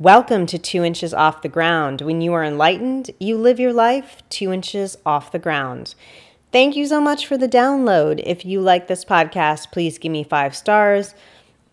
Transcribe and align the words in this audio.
Welcome 0.00 0.46
to 0.46 0.58
Two 0.58 0.82
Inches 0.82 1.12
Off 1.12 1.42
the 1.42 1.48
Ground. 1.50 2.00
When 2.00 2.22
you 2.22 2.32
are 2.32 2.42
enlightened, 2.42 3.10
you 3.20 3.36
live 3.36 3.60
your 3.60 3.74
life 3.74 4.22
two 4.30 4.50
inches 4.50 4.96
off 5.04 5.30
the 5.30 5.38
ground. 5.38 5.94
Thank 6.50 6.74
you 6.74 6.86
so 6.86 7.02
much 7.02 7.26
for 7.26 7.36
the 7.36 7.46
download. 7.46 8.22
If 8.24 8.46
you 8.46 8.62
like 8.62 8.88
this 8.88 9.04
podcast, 9.04 9.72
please 9.72 9.98
give 9.98 10.10
me 10.10 10.24
five 10.24 10.56
stars. 10.56 11.14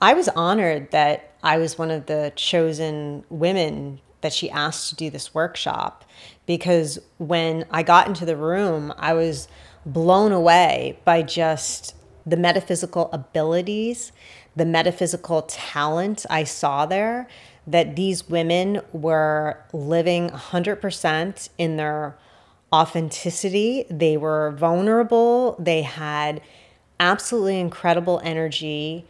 I 0.00 0.14
was 0.14 0.28
honored 0.28 0.90
that 0.92 1.34
I 1.42 1.58
was 1.58 1.78
one 1.78 1.90
of 1.90 2.06
the 2.06 2.32
chosen 2.36 3.24
women 3.28 4.00
that 4.20 4.32
she 4.32 4.50
asked 4.50 4.88
to 4.90 4.96
do 4.96 5.10
this 5.10 5.34
workshop 5.34 6.04
because 6.46 6.98
when 7.18 7.64
I 7.70 7.82
got 7.82 8.06
into 8.06 8.24
the 8.24 8.36
room, 8.36 8.92
I 8.96 9.12
was 9.14 9.48
blown 9.84 10.32
away 10.32 10.98
by 11.04 11.22
just 11.22 11.94
the 12.26 12.36
metaphysical 12.36 13.10
abilities, 13.12 14.12
the 14.54 14.64
metaphysical 14.64 15.42
talent 15.42 16.24
I 16.30 16.44
saw 16.44 16.86
there, 16.86 17.28
that 17.66 17.96
these 17.96 18.28
women 18.28 18.80
were 18.92 19.58
living 19.72 20.30
100% 20.30 21.48
in 21.58 21.76
their 21.76 22.16
authenticity. 22.72 23.84
They 23.90 24.16
were 24.16 24.52
vulnerable. 24.52 25.56
They 25.58 25.82
had 25.82 26.40
absolutely 26.98 27.60
incredible 27.60 28.20
energy. 28.24 29.06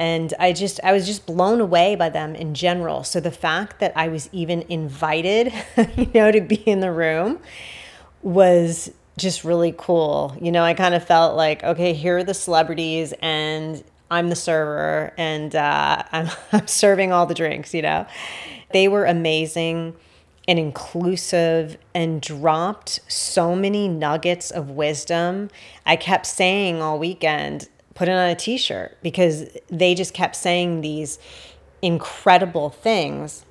And 0.00 0.32
I 0.38 0.52
just, 0.52 0.78
I 0.84 0.92
was 0.92 1.06
just 1.06 1.26
blown 1.26 1.60
away 1.60 1.96
by 1.96 2.08
them 2.08 2.36
in 2.36 2.54
general. 2.54 3.02
So 3.02 3.18
the 3.18 3.32
fact 3.32 3.80
that 3.80 3.92
I 3.96 4.08
was 4.08 4.28
even 4.32 4.62
invited, 4.68 5.52
you 5.96 6.10
know, 6.14 6.30
to 6.30 6.40
be 6.40 6.56
in 6.56 6.80
the 6.80 6.92
room 6.92 7.40
was 8.22 8.92
just 9.18 9.44
really 9.44 9.74
cool. 9.76 10.36
You 10.40 10.50
know, 10.52 10.62
I 10.62 10.74
kind 10.74 10.94
of 10.94 11.04
felt 11.04 11.36
like, 11.36 11.62
okay, 11.62 11.92
here 11.92 12.18
are 12.18 12.24
the 12.24 12.34
celebrities, 12.34 13.12
and 13.20 13.84
I'm 14.10 14.30
the 14.30 14.36
server, 14.36 15.12
and 15.18 15.54
uh, 15.54 16.02
I'm, 16.12 16.30
I'm 16.52 16.66
serving 16.66 17.12
all 17.12 17.26
the 17.26 17.34
drinks, 17.34 17.74
you 17.74 17.82
know. 17.82 18.06
They 18.72 18.88
were 18.88 19.04
amazing 19.04 19.94
and 20.46 20.58
inclusive 20.58 21.76
and 21.94 22.22
dropped 22.22 23.00
so 23.06 23.54
many 23.54 23.86
nuggets 23.86 24.50
of 24.50 24.70
wisdom. 24.70 25.50
I 25.84 25.96
kept 25.96 26.24
saying 26.24 26.80
all 26.80 26.98
weekend, 26.98 27.68
put 27.94 28.08
it 28.08 28.12
on 28.12 28.30
a 28.30 28.34
t 28.34 28.56
shirt 28.56 28.96
because 29.02 29.50
they 29.68 29.94
just 29.94 30.14
kept 30.14 30.36
saying 30.36 30.80
these 30.80 31.18
incredible 31.82 32.70
things. 32.70 33.44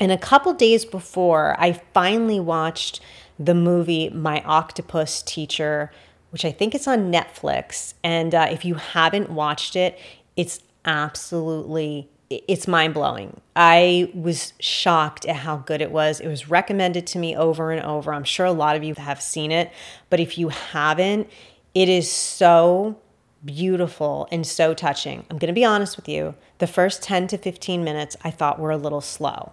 And 0.00 0.10
a 0.10 0.18
couple 0.18 0.52
days 0.54 0.84
before, 0.84 1.54
I 1.58 1.72
finally 1.72 2.40
watched 2.40 3.00
the 3.40 3.54
movie 3.54 4.10
My 4.10 4.42
Octopus 4.42 5.22
Teacher, 5.22 5.90
which 6.28 6.44
I 6.44 6.52
think 6.52 6.74
it's 6.74 6.86
on 6.86 7.10
Netflix. 7.10 7.94
And 8.04 8.34
uh, 8.34 8.48
if 8.50 8.64
you 8.64 8.74
haven't 8.74 9.30
watched 9.30 9.74
it, 9.74 9.98
it's 10.36 10.60
absolutely 10.84 12.08
it's 12.30 12.68
mind 12.68 12.94
blowing. 12.94 13.40
I 13.56 14.08
was 14.14 14.52
shocked 14.60 15.26
at 15.26 15.34
how 15.34 15.56
good 15.56 15.80
it 15.80 15.90
was. 15.90 16.20
It 16.20 16.28
was 16.28 16.48
recommended 16.48 17.04
to 17.08 17.18
me 17.18 17.34
over 17.34 17.72
and 17.72 17.84
over. 17.84 18.14
I'm 18.14 18.22
sure 18.22 18.46
a 18.46 18.52
lot 18.52 18.76
of 18.76 18.84
you 18.84 18.94
have 18.94 19.20
seen 19.20 19.50
it, 19.50 19.72
but 20.10 20.20
if 20.20 20.38
you 20.38 20.50
haven't, 20.50 21.28
it 21.74 21.88
is 21.88 22.08
so 22.08 23.00
beautiful 23.44 24.28
and 24.30 24.46
so 24.46 24.74
touching. 24.74 25.24
I'm 25.28 25.38
going 25.38 25.48
to 25.48 25.52
be 25.52 25.64
honest 25.64 25.96
with 25.96 26.08
you. 26.08 26.36
The 26.58 26.68
first 26.68 27.02
10 27.02 27.26
to 27.28 27.38
15 27.38 27.82
minutes 27.82 28.16
I 28.22 28.30
thought 28.30 28.60
were 28.60 28.70
a 28.70 28.76
little 28.76 29.00
slow. 29.00 29.50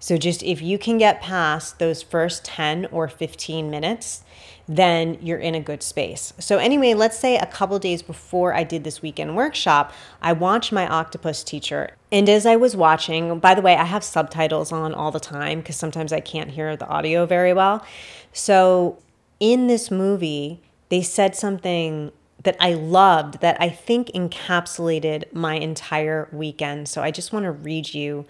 So, 0.00 0.16
just 0.16 0.42
if 0.42 0.62
you 0.62 0.78
can 0.78 0.98
get 0.98 1.20
past 1.20 1.78
those 1.78 2.02
first 2.02 2.44
10 2.44 2.86
or 2.86 3.08
15 3.08 3.70
minutes, 3.70 4.22
then 4.68 5.18
you're 5.22 5.38
in 5.38 5.54
a 5.54 5.60
good 5.60 5.82
space. 5.82 6.34
So, 6.38 6.58
anyway, 6.58 6.94
let's 6.94 7.18
say 7.18 7.36
a 7.36 7.46
couple 7.46 7.78
days 7.78 8.02
before 8.02 8.54
I 8.54 8.64
did 8.64 8.84
this 8.84 9.00
weekend 9.00 9.34
workshop, 9.34 9.92
I 10.20 10.34
watched 10.34 10.72
my 10.72 10.86
octopus 10.86 11.42
teacher. 11.42 11.96
And 12.12 12.28
as 12.28 12.46
I 12.46 12.56
was 12.56 12.76
watching, 12.76 13.38
by 13.40 13.54
the 13.54 13.62
way, 13.62 13.76
I 13.76 13.84
have 13.84 14.04
subtitles 14.04 14.70
on 14.70 14.94
all 14.94 15.10
the 15.10 15.20
time 15.20 15.60
because 15.60 15.76
sometimes 15.76 16.12
I 16.12 16.20
can't 16.20 16.50
hear 16.50 16.76
the 16.76 16.86
audio 16.86 17.26
very 17.26 17.52
well. 17.52 17.84
So, 18.32 18.98
in 19.40 19.66
this 19.66 19.90
movie, 19.90 20.60
they 20.90 21.02
said 21.02 21.34
something 21.34 22.12
that 22.44 22.56
I 22.60 22.74
loved 22.74 23.40
that 23.40 23.60
I 23.60 23.68
think 23.68 24.08
encapsulated 24.08 25.32
my 25.32 25.54
entire 25.54 26.28
weekend. 26.30 26.88
So, 26.88 27.02
I 27.02 27.10
just 27.10 27.32
want 27.32 27.44
to 27.44 27.52
read 27.52 27.94
you 27.94 28.26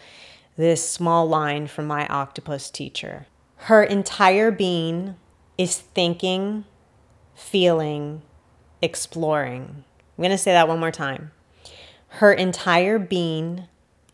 this 0.59 0.87
small 0.87 1.27
line 1.29 1.69
from 1.69 1.87
my 1.87 2.05
octopus 2.09 2.69
teacher. 2.69 3.27
Her 3.57 3.85
entire 3.85 4.51
being 4.51 5.15
is 5.57 5.79
thinking, 5.79 6.65
feeling, 7.37 8.23
exploring. 8.83 9.85
I'm 10.19 10.23
going 10.23 10.33
to 10.33 10.37
say 10.37 10.51
that 10.53 10.67
one 10.67 10.81
more 10.81 10.91
time. 10.91 11.31
Her 12.09 12.33
entire 12.33 12.99
being 12.99 13.69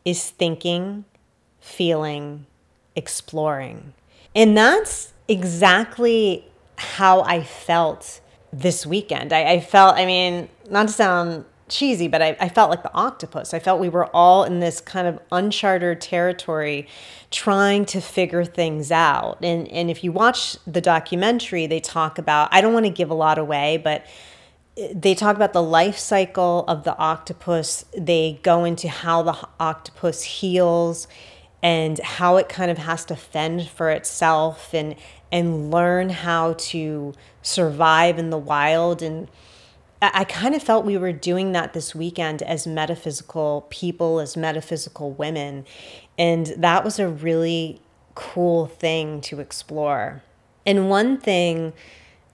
is 0.05 0.31
thinking, 0.31 1.07
feeling, 1.61 2.45
exploring. 2.95 3.95
And 4.37 4.55
that's 4.55 5.15
exactly 5.27 6.45
how 6.77 7.23
I 7.23 7.43
felt 7.43 8.21
this 8.53 8.85
weekend. 8.85 9.33
I, 9.33 9.53
I, 9.53 9.61
felt, 9.61 9.97
I 9.97 10.05
mean, 10.05 10.51
not 10.69 10.89
to 10.89 10.93
sound 10.93 11.47
cheesy, 11.69 12.09
but 12.09 12.23
I, 12.23 12.37
I 12.41 12.49
felt 12.49 12.71
like 12.71 12.83
the 12.83 12.93
octopus. 12.95 13.55
I 13.55 13.59
felt 13.59 13.81
we 13.81 13.89
were 13.89 14.07
all 14.15 14.45
in 14.45 14.61
this 14.61 14.81
kind 14.81 15.07
of 15.07 15.19
uncharted 15.33 16.01
territory 16.01 16.87
trying 17.31 17.85
to 17.87 18.01
figure 18.01 18.45
things 18.45 18.91
out. 18.93 19.39
And, 19.43 19.69
and 19.69 19.91
if 19.91 20.05
you 20.05 20.13
watch 20.13 20.57
the 20.67 20.81
documentary, 20.81 21.67
they 21.67 21.81
talk 21.81 22.19
about, 22.19 22.49
I 22.53 22.61
don't 22.61 22.75
want 22.75 22.87
to 22.87 22.91
give 22.91 23.11
a 23.11 23.15
lot 23.15 23.39
away, 23.39 23.79
but 23.83 24.07
eh, 24.77 24.93
they 24.95 25.15
talk 25.15 25.37
about 25.37 25.53
the 25.53 25.63
life 25.63 25.99
cycle 25.99 26.65
of 26.69 26.85
the 26.85 26.97
octopus. 26.97 27.85
They 27.97 28.41
go 28.43 28.65
into 28.65 28.89
how 28.89 29.23
the 29.23 29.37
octopus 29.59 30.23
heals 30.23 31.09
and 31.63 31.99
how 32.01 32.37
it 32.37 32.49
kind 32.51 32.71
of 32.71 32.77
has 32.77 33.07
to 33.07 33.17
fend 33.17 33.69
for 33.69 33.91
itself 33.91 34.75
and 34.75 34.97
and 35.33 35.73
learn 35.73 36.11
how 36.11 36.53
to 36.53 37.13
survive 37.43 38.21
in 38.21 38.31
the 38.31 38.39
wild 38.39 39.03
and 39.03 39.29
I 40.13 40.25
kind 40.25 40.55
of 40.55 40.63
felt 40.63 40.85
we 40.85 40.99
were 40.99 41.13
doing 41.13 41.53
that 41.53 41.73
this 41.73 41.95
weekend 41.95 42.43
as 42.43 42.67
metaphysical 42.67 43.67
people, 43.71 44.21
as 44.21 44.37
metaphysical 44.37 45.13
women. 45.13 45.65
And 46.19 46.47
that 46.57 46.85
was 46.85 46.99
a 46.99 47.09
really 47.09 47.81
cool 48.15 48.67
thing 48.67 49.21
to 49.23 49.41
explore. 49.41 50.23
And 50.67 50.89
one 50.91 51.19
thing 51.19 51.73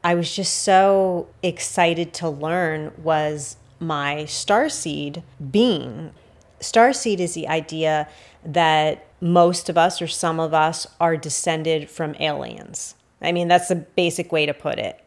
I 0.02 0.14
was 0.14 0.34
just 0.34 0.62
so 0.62 1.28
excited 1.42 2.14
to 2.14 2.28
learn 2.28 2.92
was 3.02 3.56
my 3.78 4.24
starseed 4.26 5.22
being. 5.50 6.12
Starseed 6.60 7.18
is 7.18 7.34
the 7.34 7.48
idea 7.48 8.08
that 8.44 9.06
most 9.20 9.68
of 9.68 9.76
us 9.76 10.00
or 10.00 10.06
some 10.06 10.40
of 10.40 10.54
us 10.54 10.86
are 11.00 11.16
descended 11.16 11.90
from 11.90 12.14
aliens. 12.20 12.94
I 13.20 13.32
mean, 13.32 13.48
that's 13.48 13.68
the 13.68 13.76
basic 13.76 14.32
way 14.32 14.46
to 14.46 14.54
put 14.54 14.78
it. 14.78 15.02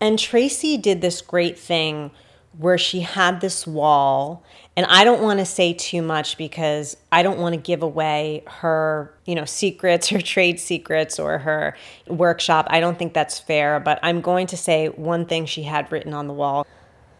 And 0.00 0.18
Tracie 0.18 0.76
did 0.76 1.00
this 1.00 1.20
great 1.20 1.58
thing 1.58 2.10
where 2.58 2.78
she 2.78 3.00
had 3.00 3.40
this 3.40 3.66
wall 3.66 4.42
and 4.76 4.84
I 4.90 5.04
don't 5.04 5.22
want 5.22 5.38
to 5.40 5.46
say 5.46 5.72
too 5.72 6.02
much 6.02 6.36
because 6.36 6.98
I 7.10 7.22
don't 7.22 7.38
want 7.38 7.54
to 7.54 7.60
give 7.60 7.82
away 7.82 8.42
her, 8.46 9.14
you 9.24 9.34
know, 9.34 9.46
secrets, 9.46 10.08
her 10.10 10.20
trade 10.20 10.60
secrets 10.60 11.18
or 11.18 11.38
her 11.38 11.74
workshop. 12.06 12.66
I 12.68 12.80
don't 12.80 12.98
think 12.98 13.14
that's 13.14 13.38
fair, 13.38 13.80
but 13.80 13.98
I'm 14.02 14.20
going 14.20 14.46
to 14.48 14.56
say 14.56 14.88
one 14.88 15.24
thing 15.24 15.46
she 15.46 15.62
had 15.62 15.90
written 15.90 16.12
on 16.12 16.26
the 16.26 16.34
wall. 16.34 16.66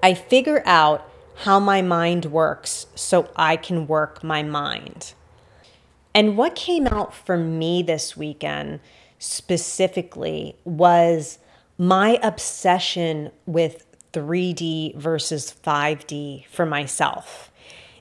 I 0.02 0.12
figure 0.12 0.62
out 0.66 1.10
how 1.36 1.58
my 1.58 1.80
mind 1.80 2.26
works 2.26 2.86
so 2.94 3.30
I 3.36 3.56
can 3.56 3.86
work 3.86 4.22
my 4.22 4.42
mind. 4.42 5.14
And 6.14 6.36
what 6.36 6.54
came 6.54 6.86
out 6.86 7.14
for 7.14 7.38
me 7.38 7.82
this 7.82 8.16
weekend 8.16 8.80
specifically 9.18 10.56
was 10.64 11.38
my 11.78 12.18
obsession 12.22 13.30
with 13.44 13.84
3D 14.12 14.96
versus 14.96 15.54
5D 15.64 16.46
for 16.46 16.64
myself. 16.64 17.50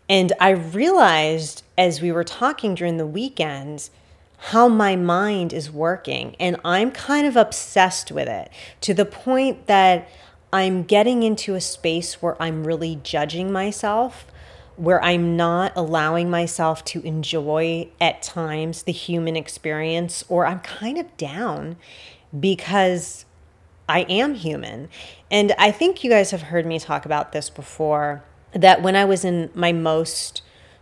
And 0.07 0.31
I 0.39 0.51
realized 0.51 1.63
as 1.77 2.01
we 2.01 2.12
were 2.12 2.24
talking 2.24 2.75
during 2.75 2.98
the 2.98 3.07
weekends 3.07 3.89
how 4.38 4.68
my 4.68 4.95
mind 4.95 5.51
is 5.54 5.72
working. 5.72 6.36
And 6.39 6.57
I'm 6.63 6.92
kind 6.92 7.25
of 7.25 7.36
obsessed 7.36 8.12
with 8.12 8.27
it 8.27 8.50
to 8.81 8.94
the 8.94 9.06
point 9.06 9.68
that 9.68 10.07
I'm 10.54 10.83
getting 10.83 11.24
into 11.24 11.56
a 11.56 11.62
space 11.62 12.22
where 12.22 12.42
I'm 12.42 12.66
really 12.66 13.00
judging 13.04 13.51
myself, 13.51 14.27
where 14.75 15.04
I'm 15.04 15.36
not 15.36 15.74
allowing 15.75 16.30
myself 16.30 16.86
to 16.86 17.01
enjoy 17.01 17.89
at 18.00 18.22
times 18.22 18.83
the 18.83 18.92
human 18.92 19.36
experience, 19.36 20.24
or 20.30 20.45
I'm 20.45 20.60
kind 20.60 20.98
of 20.98 21.18
down 21.18 21.77
because 22.38 23.25
I 23.88 24.02
am 24.02 24.34
human. 24.34 24.90
And 25.30 25.54
I 25.58 25.72
think 25.72 26.04
you 26.04 26.10
guys 26.10 26.32
have 26.32 26.44
heard 26.44 26.66
me 26.66 26.80
talk 26.80 27.06
about 27.06 27.32
this 27.32 27.50
before 27.50 28.24
that 28.54 28.82
when 28.82 28.96
I 28.96 29.06
was 29.06 29.26
in 29.26 29.50
my 29.54 29.72
most 29.74 30.42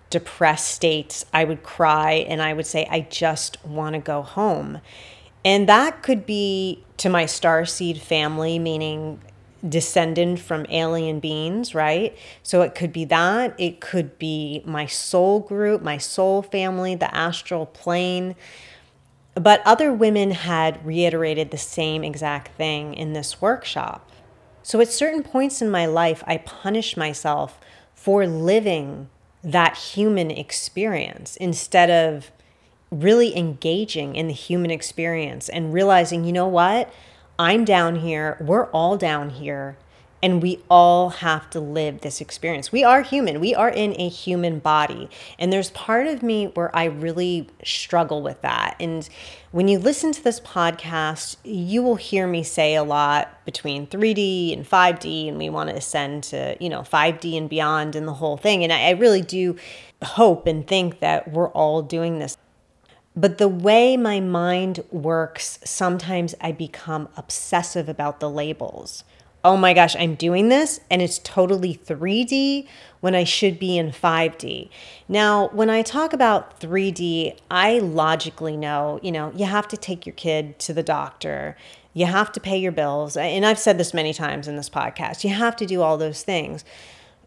depressed 0.09 0.69
states, 0.69 1.25
I 1.33 1.43
would 1.43 1.63
cry 1.63 2.13
and 2.13 2.41
I 2.41 2.53
would 2.53 2.67
say, 2.67 2.87
I 2.89 3.01
just 3.01 3.63
want 3.65 3.93
to 3.95 3.99
go 3.99 4.21
home. 4.21 4.79
And 5.43 5.67
that 5.67 6.03
could 6.03 6.25
be 6.25 6.83
to 6.97 7.09
my 7.09 7.25
starseed 7.25 7.99
family, 7.99 8.59
meaning 8.59 9.19
descendant 9.67 10.39
from 10.39 10.65
alien 10.69 11.19
beings, 11.19 11.73
right? 11.73 12.17
So 12.43 12.61
it 12.61 12.75
could 12.75 12.93
be 12.93 13.05
that. 13.05 13.55
It 13.57 13.81
could 13.81 14.19
be 14.19 14.61
my 14.65 14.85
soul 14.85 15.39
group, 15.39 15.81
my 15.81 15.97
soul 15.97 16.41
family, 16.41 16.95
the 16.95 17.13
astral 17.13 17.65
plane. 17.65 18.35
But 19.35 19.61
other 19.65 19.91
women 19.91 20.31
had 20.31 20.85
reiterated 20.85 21.51
the 21.51 21.57
same 21.57 22.03
exact 22.03 22.55
thing 22.55 22.93
in 22.93 23.13
this 23.13 23.41
workshop. 23.41 24.09
So 24.61 24.79
at 24.79 24.89
certain 24.89 25.23
points 25.23 25.61
in 25.61 25.71
my 25.71 25.85
life, 25.85 26.23
I 26.27 26.37
punished 26.37 26.95
myself 26.95 27.59
for 27.95 28.25
living 28.27 29.09
that 29.43 29.75
human 29.75 30.31
experience 30.31 31.35
instead 31.37 31.89
of 31.89 32.31
really 32.91 33.35
engaging 33.35 34.15
in 34.15 34.27
the 34.27 34.33
human 34.33 34.71
experience 34.71 35.49
and 35.49 35.73
realizing, 35.73 36.23
you 36.23 36.31
know 36.31 36.47
what? 36.47 36.93
I'm 37.39 37.65
down 37.65 37.95
here. 37.95 38.37
We're 38.39 38.67
all 38.67 38.97
down 38.97 39.31
here 39.31 39.77
and 40.23 40.41
we 40.41 40.57
all 40.69 41.09
have 41.09 41.49
to 41.49 41.59
live 41.59 41.99
this 41.99 42.21
experience. 42.21 42.71
We 42.71 42.81
are 42.81 43.01
human. 43.01 43.41
We 43.41 43.53
are 43.53 43.69
in 43.69 43.93
a 43.99 44.07
human 44.07 44.59
body. 44.59 45.09
And 45.37 45.51
there's 45.51 45.69
part 45.71 46.07
of 46.07 46.23
me 46.23 46.45
where 46.45 46.73
I 46.73 46.85
really 46.85 47.49
struggle 47.65 48.21
with 48.21 48.41
that. 48.41 48.77
And 48.79 49.07
when 49.51 49.67
you 49.67 49.77
listen 49.77 50.13
to 50.13 50.23
this 50.23 50.39
podcast, 50.39 51.35
you 51.43 51.83
will 51.83 51.97
hear 51.97 52.25
me 52.25 52.41
say 52.41 52.73
a 52.73 52.83
lot 52.83 53.43
between 53.43 53.85
3D 53.85 54.53
and 54.53 54.65
5D, 54.65 55.27
and 55.27 55.37
we 55.37 55.49
want 55.49 55.69
to 55.69 55.75
ascend 55.75 56.23
to, 56.23 56.55
you 56.57 56.69
know, 56.69 56.83
5D 56.83 57.37
and 57.37 57.49
beyond 57.49 57.93
and 57.93 58.07
the 58.07 58.13
whole 58.13 58.37
thing. 58.37 58.63
And 58.63 58.71
I, 58.71 58.87
I 58.87 58.91
really 58.91 59.21
do 59.21 59.57
hope 60.01 60.47
and 60.47 60.65
think 60.65 61.01
that 61.01 61.33
we're 61.33 61.51
all 61.51 61.81
doing 61.81 62.19
this. 62.19 62.37
But 63.13 63.39
the 63.39 63.49
way 63.49 63.97
my 63.97 64.21
mind 64.21 64.85
works, 64.89 65.59
sometimes 65.65 66.33
I 66.39 66.53
become 66.53 67.09
obsessive 67.17 67.89
about 67.89 68.21
the 68.21 68.29
labels 68.29 69.03
oh 69.43 69.57
my 69.57 69.73
gosh, 69.73 69.95
I'm 69.97 70.15
doing 70.15 70.49
this 70.49 70.79
and 70.89 71.01
it's 71.01 71.19
totally 71.19 71.75
3D 71.75 72.67
when 73.01 73.13
I 73.13 73.25
should 73.25 73.59
be 73.59 73.77
in 73.77 73.91
5D. 73.91 74.69
Now, 75.09 75.49
when 75.49 75.69
I 75.69 75.81
talk 75.81 76.13
about 76.13 76.61
3D, 76.61 77.37
I 77.51 77.79
logically 77.79 78.55
know, 78.55 78.99
you 79.03 79.11
know, 79.11 79.33
you 79.35 79.45
have 79.45 79.67
to 79.69 79.77
take 79.77 80.05
your 80.05 80.15
kid 80.15 80.57
to 80.59 80.73
the 80.73 80.83
doctor. 80.83 81.57
You 81.93 82.05
have 82.05 82.31
to 82.31 82.39
pay 82.39 82.57
your 82.57 82.71
bills. 82.71 83.17
And 83.17 83.45
I've 83.45 83.59
said 83.59 83.77
this 83.77 83.93
many 83.93 84.13
times 84.13 84.47
in 84.47 84.55
this 84.55 84.69
podcast. 84.69 85.23
You 85.25 85.31
have 85.31 85.57
to 85.57 85.65
do 85.65 85.81
all 85.81 85.97
those 85.97 86.23
things. 86.23 86.63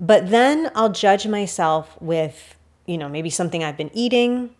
But 0.01 0.31
then 0.31 0.71
I'll 0.75 0.93
judge 0.93 1.27
myself 1.27 2.01
with, 2.01 2.57
you 2.87 2.97
know, 2.97 3.09
maybe 3.09 3.31
something 3.31 3.63
I've 3.63 3.77
been 3.77 3.91
eating, 3.93 4.51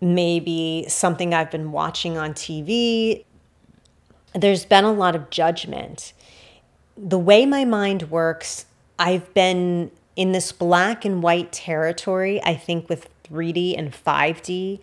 maybe 0.00 0.86
something 0.88 1.34
I've 1.34 1.50
been 1.50 1.72
watching 1.72 2.16
on 2.16 2.32
TV. 2.34 3.24
There's 4.34 4.64
been 4.64 4.84
a 4.84 4.92
lot 4.92 5.16
of 5.16 5.30
judgment 5.30 6.12
the 6.96 7.18
way 7.18 7.46
my 7.46 7.64
mind 7.64 8.10
works, 8.10 8.66
I've 8.98 9.32
been 9.34 9.90
in 10.16 10.32
this 10.32 10.52
black 10.52 11.04
and 11.04 11.22
white 11.22 11.52
territory, 11.52 12.42
I 12.44 12.54
think 12.54 12.88
with 12.88 13.08
3D 13.24 13.76
and 13.78 13.92
5D 13.92 14.80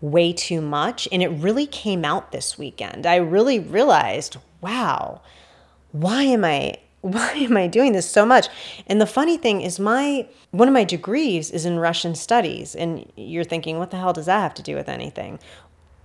way 0.00 0.32
too 0.32 0.60
much. 0.60 1.06
And 1.12 1.22
it 1.22 1.28
really 1.28 1.66
came 1.66 2.04
out 2.04 2.32
this 2.32 2.58
weekend. 2.58 3.06
I 3.06 3.16
really 3.16 3.58
realized, 3.58 4.38
wow, 4.60 5.20
why 5.92 6.22
am 6.24 6.44
I 6.44 6.78
why 7.02 7.30
am 7.32 7.56
I 7.56 7.66
doing 7.66 7.92
this 7.92 8.10
so 8.10 8.26
much? 8.26 8.48
And 8.86 9.00
the 9.00 9.06
funny 9.06 9.38
thing 9.38 9.62
is 9.62 9.80
my 9.80 10.28
one 10.50 10.68
of 10.68 10.74
my 10.74 10.84
degrees 10.84 11.50
is 11.50 11.64
in 11.64 11.78
Russian 11.78 12.14
studies 12.14 12.74
and 12.74 13.10
you're 13.16 13.44
thinking 13.44 13.78
what 13.78 13.90
the 13.90 13.96
hell 13.96 14.12
does 14.12 14.26
that 14.26 14.40
have 14.40 14.54
to 14.54 14.62
do 14.62 14.74
with 14.74 14.88
anything? 14.88 15.38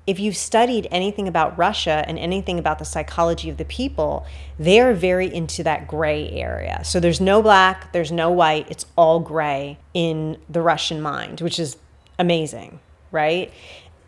If 0.07 0.19
you've 0.19 0.37
studied 0.37 0.87
anything 0.91 1.27
about 1.27 1.57
Russia 1.57 2.03
and 2.07 2.19
anything 2.19 2.59
about 2.59 2.77
the 2.77 2.85
psychology 2.85 3.49
of 3.49 3.57
the 3.57 3.65
people, 3.65 4.25
they 4.59 4.79
are 4.79 4.93
very 4.93 5.33
into 5.33 5.63
that 5.63 5.87
gray 5.87 6.29
area. 6.29 6.81
So 6.83 6.99
there's 6.99 7.19
no 7.19 7.41
black, 7.41 7.91
there's 7.91 8.11
no 8.11 8.29
white, 8.29 8.69
it's 8.69 8.85
all 8.95 9.19
gray 9.19 9.79
in 9.93 10.37
the 10.47 10.61
Russian 10.61 11.01
mind, 11.01 11.41
which 11.41 11.59
is 11.59 11.77
amazing, 12.19 12.79
right? 13.11 13.51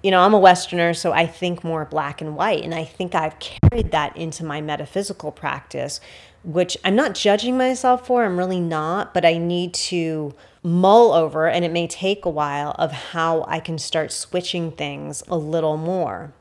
You 0.03 0.11
know, 0.11 0.21
I'm 0.21 0.35
a 0.35 0.39
Westerner, 0.39 0.93
so 0.93 1.11
I 1.11 1.25
think 1.25 1.63
more 1.63 1.83
black 1.83 2.21
and 2.21 2.35
white. 2.35 2.63
And 2.63 2.75
I 2.75 2.83
think 2.83 3.15
I've 3.15 3.39
carried 3.39 3.91
that 3.91 4.15
into 4.15 4.45
my 4.45 4.61
metaphysical 4.61 5.31
practice, 5.31 5.99
which 6.43 6.77
I'm 6.85 6.95
not 6.95 7.15
judging 7.15 7.57
myself 7.57 8.05
for. 8.05 8.23
I'm 8.23 8.37
really 8.37 8.59
not, 8.59 9.15
but 9.15 9.25
I 9.25 9.39
need 9.39 9.73
to 9.73 10.35
mull 10.67 11.13
over, 11.13 11.47
and 11.47 11.63
it 11.63 11.71
may 11.71 11.87
take 11.87 12.25
a 12.25 12.29
while, 12.29 12.75
of 12.77 12.91
how 12.91 13.45
I 13.47 13.59
can 13.59 13.77
start 13.77 14.11
switching 14.11 14.71
things 14.71 15.23
a 15.27 15.37
little 15.37 15.77
more. 15.77 16.33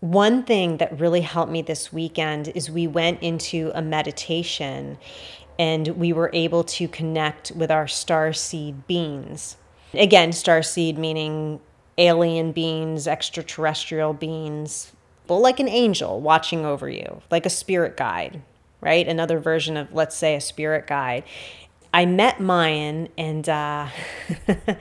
One 0.00 0.44
thing 0.44 0.76
that 0.76 1.00
really 1.00 1.22
helped 1.22 1.50
me 1.50 1.62
this 1.62 1.92
weekend 1.92 2.48
is 2.54 2.70
we 2.70 2.86
went 2.86 3.22
into 3.22 3.70
a 3.74 3.82
meditation 3.82 4.98
and 5.58 5.88
we 5.88 6.12
were 6.12 6.30
able 6.32 6.64
to 6.64 6.88
connect 6.88 7.52
with 7.52 7.70
our 7.70 7.86
star 7.86 8.32
seed 8.32 8.86
beings. 8.86 9.56
Again, 9.92 10.32
star 10.32 10.62
seed 10.62 10.96
meaning 10.96 11.60
alien 11.98 12.52
beings, 12.52 13.06
extraterrestrial 13.06 14.14
beings, 14.14 14.92
well, 15.28 15.40
like 15.40 15.60
an 15.60 15.68
angel 15.68 16.20
watching 16.20 16.64
over 16.64 16.88
you, 16.88 17.22
like 17.30 17.44
a 17.44 17.50
spirit 17.50 17.96
guide, 17.96 18.42
right? 18.80 19.06
Another 19.06 19.38
version 19.38 19.76
of, 19.76 19.92
let's 19.92 20.16
say, 20.16 20.34
a 20.34 20.40
spirit 20.40 20.86
guide. 20.86 21.24
I 21.92 22.06
met 22.06 22.40
Mayan 22.40 23.08
and 23.18 23.48
uh, 23.48 23.88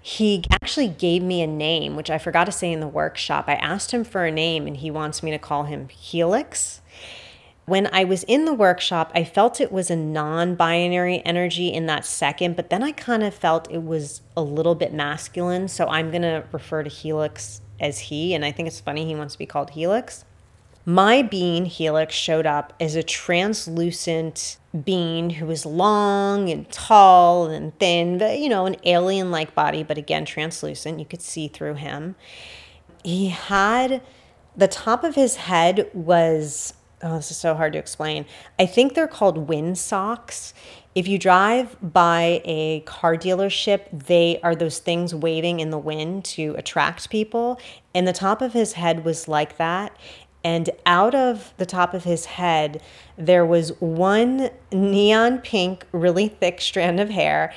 he 0.00 0.44
actually 0.50 0.88
gave 0.88 1.22
me 1.22 1.42
a 1.42 1.46
name, 1.46 1.96
which 1.96 2.10
I 2.10 2.18
forgot 2.18 2.44
to 2.44 2.52
say 2.52 2.72
in 2.72 2.80
the 2.80 2.88
workshop. 2.88 3.44
I 3.48 3.54
asked 3.54 3.92
him 3.92 4.04
for 4.04 4.24
a 4.24 4.32
name 4.32 4.66
and 4.66 4.76
he 4.76 4.90
wants 4.90 5.22
me 5.22 5.30
to 5.30 5.38
call 5.38 5.64
him 5.64 5.88
Helix. 5.88 6.80
when 7.66 7.88
I 7.92 8.04
was 8.04 8.24
in 8.24 8.44
the 8.44 8.54
workshop, 8.54 9.12
I 9.14 9.24
felt 9.24 9.60
it 9.60 9.72
was 9.72 9.90
a 9.90 9.96
non 9.96 10.56
binary 10.56 11.22
energy 11.24 11.68
in 11.68 11.86
that 11.86 12.04
second, 12.04 12.56
but 12.56 12.70
then 12.70 12.82
I 12.82 12.92
kind 12.92 13.22
of 13.22 13.34
felt 13.34 13.70
it 13.70 13.82
was 13.82 14.22
a 14.36 14.42
little 14.42 14.74
bit 14.74 14.92
masculine. 14.92 15.68
So 15.68 15.86
I'm 15.86 16.10
going 16.10 16.22
to 16.22 16.44
refer 16.52 16.82
to 16.82 16.90
Helix 16.90 17.60
as 17.80 17.98
he. 17.98 18.34
And 18.34 18.44
I 18.44 18.52
think 18.52 18.66
it's 18.66 18.80
funny 18.80 19.06
he 19.06 19.14
wants 19.14 19.34
to 19.34 19.38
be 19.38 19.46
called 19.46 19.70
Helix. 19.70 20.24
My 20.88 21.20
being, 21.20 21.66
Helix, 21.66 22.14
showed 22.14 22.46
up 22.46 22.72
as 22.78 22.94
a 22.94 23.02
translucent 23.02 24.56
being 24.84 25.30
who 25.30 25.46
was 25.46 25.66
long 25.66 26.48
and 26.48 26.70
tall 26.70 27.46
and 27.46 27.76
thin, 27.80 28.18
but, 28.18 28.38
you 28.38 28.48
know, 28.48 28.66
an 28.66 28.76
alien 28.84 29.32
like 29.32 29.52
body, 29.52 29.82
but 29.82 29.98
again, 29.98 30.24
translucent. 30.24 31.00
You 31.00 31.04
could 31.04 31.22
see 31.22 31.48
through 31.48 31.74
him. 31.74 32.14
He 33.02 33.30
had 33.30 34.00
the 34.56 34.68
top 34.68 35.02
of 35.02 35.16
his 35.16 35.36
head 35.36 35.90
was 35.92 36.72
oh, 37.02 37.16
this 37.16 37.30
is 37.30 37.36
so 37.36 37.54
hard 37.54 37.72
to 37.74 37.78
explain. 37.78 38.26
I 38.58 38.66
think 38.66 38.94
they're 38.94 39.08
called 39.08 39.48
wind 39.48 39.78
socks. 39.78 40.54
If 40.94 41.06
you 41.06 41.18
drive 41.18 41.76
by 41.82 42.40
a 42.44 42.80
car 42.80 43.16
dealership, 43.16 43.86
they 43.92 44.40
are 44.42 44.54
those 44.54 44.78
things 44.78 45.14
waving 45.14 45.60
in 45.60 45.70
the 45.70 45.78
wind 45.78 46.24
to 46.24 46.54
attract 46.56 47.10
people. 47.10 47.60
And 47.94 48.08
the 48.08 48.14
top 48.14 48.40
of 48.40 48.54
his 48.54 48.72
head 48.74 49.04
was 49.04 49.28
like 49.28 49.58
that. 49.58 49.94
And 50.46 50.70
out 50.86 51.12
of 51.12 51.52
the 51.56 51.66
top 51.66 51.92
of 51.92 52.04
his 52.04 52.26
head, 52.26 52.80
there 53.18 53.44
was 53.44 53.70
one 53.80 54.50
neon 54.70 55.38
pink, 55.38 55.84
really 55.90 56.28
thick 56.28 56.60
strand 56.60 57.00
of 57.00 57.10
hair, 57.10 57.52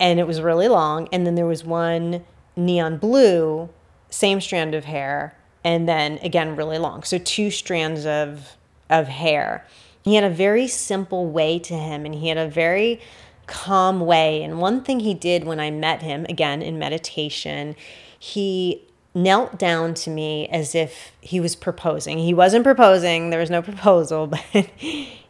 and 0.00 0.18
it 0.18 0.26
was 0.26 0.40
really 0.40 0.66
long. 0.66 1.06
And 1.12 1.26
then 1.26 1.34
there 1.34 1.44
was 1.44 1.64
one 1.66 2.24
neon 2.56 2.96
blue, 2.96 3.68
same 4.08 4.40
strand 4.40 4.74
of 4.74 4.86
hair, 4.86 5.36
and 5.62 5.86
then 5.86 6.18
again, 6.22 6.56
really 6.56 6.78
long. 6.78 7.02
So 7.02 7.18
two 7.18 7.50
strands 7.50 8.06
of 8.06 8.56
of 8.88 9.08
hair. 9.08 9.66
He 10.02 10.14
had 10.14 10.24
a 10.24 10.30
very 10.30 10.66
simple 10.66 11.26
way 11.26 11.58
to 11.58 11.74
him 11.74 12.06
and 12.06 12.14
he 12.14 12.28
had 12.28 12.38
a 12.38 12.48
very 12.48 13.02
calm 13.46 14.00
way. 14.00 14.42
And 14.42 14.58
one 14.58 14.82
thing 14.82 15.00
he 15.00 15.12
did 15.12 15.44
when 15.44 15.60
I 15.60 15.70
met 15.70 16.00
him, 16.00 16.24
again 16.30 16.62
in 16.62 16.78
meditation, 16.78 17.76
he 18.18 18.89
knelt 19.14 19.58
down 19.58 19.94
to 19.94 20.10
me 20.10 20.48
as 20.48 20.74
if 20.74 21.12
he 21.20 21.40
was 21.40 21.56
proposing. 21.56 22.18
He 22.18 22.32
wasn't 22.32 22.64
proposing, 22.64 23.30
there 23.30 23.40
was 23.40 23.50
no 23.50 23.62
proposal, 23.62 24.26
but 24.52 24.66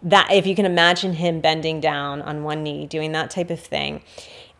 that 0.02 0.28
if 0.30 0.46
you 0.46 0.54
can 0.54 0.66
imagine 0.66 1.14
him 1.14 1.40
bending 1.40 1.80
down 1.80 2.22
on 2.22 2.44
one 2.44 2.62
knee, 2.62 2.86
doing 2.86 3.12
that 3.12 3.30
type 3.30 3.50
of 3.50 3.60
thing. 3.60 4.02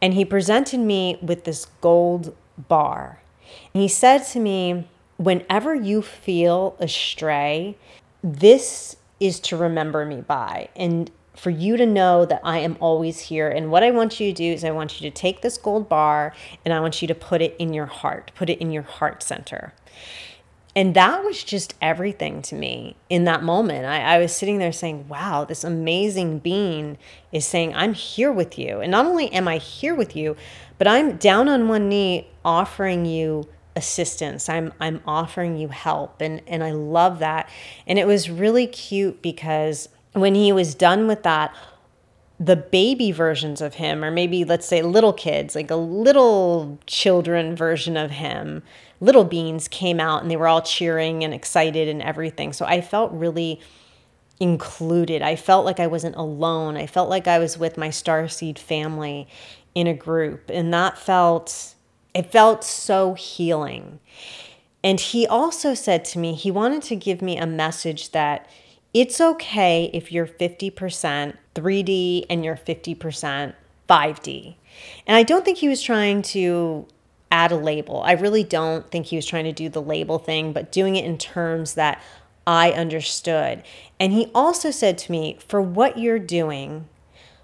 And 0.03 0.15
he 0.15 0.25
presented 0.25 0.81
me 0.81 1.19
with 1.21 1.45
this 1.45 1.67
gold 1.81 2.35
bar. 2.57 3.21
And 3.75 3.83
he 3.83 3.89
said 3.89 4.19
to 4.29 4.41
me, 4.41 4.89
Whenever 5.17 5.75
you 5.75 6.01
feel 6.01 6.77
astray, 6.79 7.77
this 8.23 8.97
is 9.19 9.39
to 9.41 9.57
remember 9.57 10.07
me 10.07 10.23
by. 10.23 10.71
And 10.75 11.11
for 11.35 11.51
you 11.51 11.77
to 11.77 11.87
know 11.87 12.25
that 12.25 12.41
I 12.45 12.59
am 12.59 12.77
always 12.81 13.21
here. 13.21 13.49
And 13.49 13.71
what 13.71 13.83
I 13.83 13.91
want 13.91 14.21
you 14.21 14.33
to 14.33 14.37
do 14.37 14.53
is, 14.53 14.65
I 14.65 14.71
want 14.71 15.01
you 15.01 15.11
to 15.11 15.15
take 15.15 15.43
this 15.43 15.57
gold 15.57 15.89
bar 15.89 16.35
and 16.65 16.75
I 16.75 16.81
want 16.81 17.01
you 17.01 17.09
to 17.09 17.15
put 17.15 17.41
it 17.41 17.57
in 17.59 17.73
your 17.73 17.87
heart, 17.87 18.33
put 18.35 18.51
it 18.51 18.59
in 18.59 18.71
your 18.71 18.83
heart 18.83 19.23
center. 19.23 19.73
And 20.77 20.95
that 20.95 21.25
was 21.25 21.43
just 21.43 21.75
everything 21.83 22.43
to 22.43 22.55
me 22.55 22.97
in 23.09 23.25
that 23.25 23.43
moment. 23.43 23.87
I, 23.87 24.17
I, 24.17 24.19
was 24.19 24.33
sitting 24.35 24.59
there 24.59 24.71
saying, 24.71 25.09
wow, 25.09 25.45
this 25.45 25.65
amazing 25.65 26.39
being 26.39 26.97
is 27.33 27.45
saying, 27.45 27.75
I'm 27.75 27.93
here 27.93 28.31
with 28.31 28.57
you. 28.57 28.81
And 28.81 28.93
not 28.93 29.05
only 29.05 29.33
am 29.33 29.49
I 29.49 29.59
here 29.59 29.97
with 29.97 30.15
you, 30.15 30.37
but 30.79 30.87
I'm 30.87 31.17
down 31.17 31.49
on 31.49 31.67
one 31.67 31.89
knee 31.89 32.29
offering 32.45 33.05
you 33.05 33.49
assistance. 33.77 34.49
I'm 34.49 34.73
I'm 34.81 35.01
offering 35.07 35.57
you 35.57 35.69
help 35.69 36.21
and 36.21 36.43
and 36.47 36.63
I 36.63 36.73
love 36.73 37.19
that. 37.21 37.49
And 37.87 37.99
it 37.99 38.07
was 38.07 38.31
really 38.31 38.67
cute 38.67 39.23
because 39.23 39.89
when 40.13 40.35
he 40.35 40.53
was 40.53 40.75
done 40.75 41.07
with 41.07 41.23
that 41.23 41.55
the 42.41 42.57
baby 42.57 43.13
versions 43.13 43.61
of 43.61 43.75
him 43.75 44.03
or 44.03 44.11
maybe 44.11 44.45
let's 44.45 44.67
say 44.67 44.81
little 44.81 45.13
kids, 45.13 45.55
like 45.55 45.71
a 45.71 45.77
little 45.77 46.79
children 46.87 47.55
version 47.55 47.99
of 47.99 48.11
him, 48.11 48.63
little 48.99 49.25
beans 49.25 49.69
came 49.69 50.01
out 50.01 50.23
and 50.23 50.31
they 50.31 50.37
were 50.37 50.49
all 50.49 50.63
cheering 50.63 51.23
and 51.23 51.35
excited 51.35 51.87
and 51.87 52.01
everything. 52.01 52.55
So 52.55 52.65
I 52.65 52.81
felt 52.81 53.13
really 53.13 53.61
included. 54.41 55.21
I 55.21 55.37
felt 55.37 55.67
like 55.67 55.79
I 55.79 55.87
wasn't 55.87 56.17
alone. 56.17 56.79
I 56.79 56.87
felt 56.87 57.11
like 57.11 57.29
I 57.29 57.39
was 57.39 57.59
with 57.59 57.77
my 57.77 57.89
starseed 57.89 58.59
family 58.59 59.29
in 59.75 59.87
a 59.87 59.95
group 59.95 60.51
and 60.51 60.73
that 60.73 60.97
felt 60.97 61.75
it 62.15 62.33
felt 62.33 62.65
so 62.65 63.13
healing. 63.15 64.01
And 64.83 64.99
he 64.99 65.27
also 65.27 65.75
said 65.75 66.07
to 66.07 66.19
me, 66.19 66.33
he 66.33 66.51
wanted 66.51 66.83
to 66.85 66.97
give 66.97 67.21
me 67.21 67.37
a 67.37 67.47
message 67.47 68.13
that 68.13 68.49
it's 68.93 69.21
okay 69.21 69.91
if 69.93 70.11
you're 70.11 70.27
50% 70.27 71.37
3D 71.55 72.27
and 72.29 72.45
you're 72.45 72.57
50% 72.57 73.55
5D. 73.89 74.55
And 75.07 75.17
I 75.17 75.23
don't 75.23 75.45
think 75.45 75.59
he 75.59 75.69
was 75.69 75.83
trying 75.83 76.23
to 76.23 76.87
add 77.31 77.53
a 77.53 77.57
label. 77.57 78.03
I 78.03 78.13
really 78.13 78.45
don't 78.45 78.89
think 78.91 79.07
he 79.07 79.17
was 79.17 79.27
trying 79.27 79.45
to 79.45 79.53
do 79.53 79.69
the 79.69 79.83
label 79.83 80.19
thing, 80.19 80.53
but 80.53 80.73
doing 80.73 80.97
it 80.97 81.05
in 81.05 81.19
terms 81.19 81.75
that 81.75 82.03
I 82.47 82.73
understood. 82.73 83.63
And 83.99 84.13
he 84.13 84.31
also 84.35 84.71
said 84.71 84.99
to 84.99 85.13
me, 85.13 85.39
for 85.47 85.61
what 85.61 85.99
you're 85.99 86.19
doing, 86.19 86.89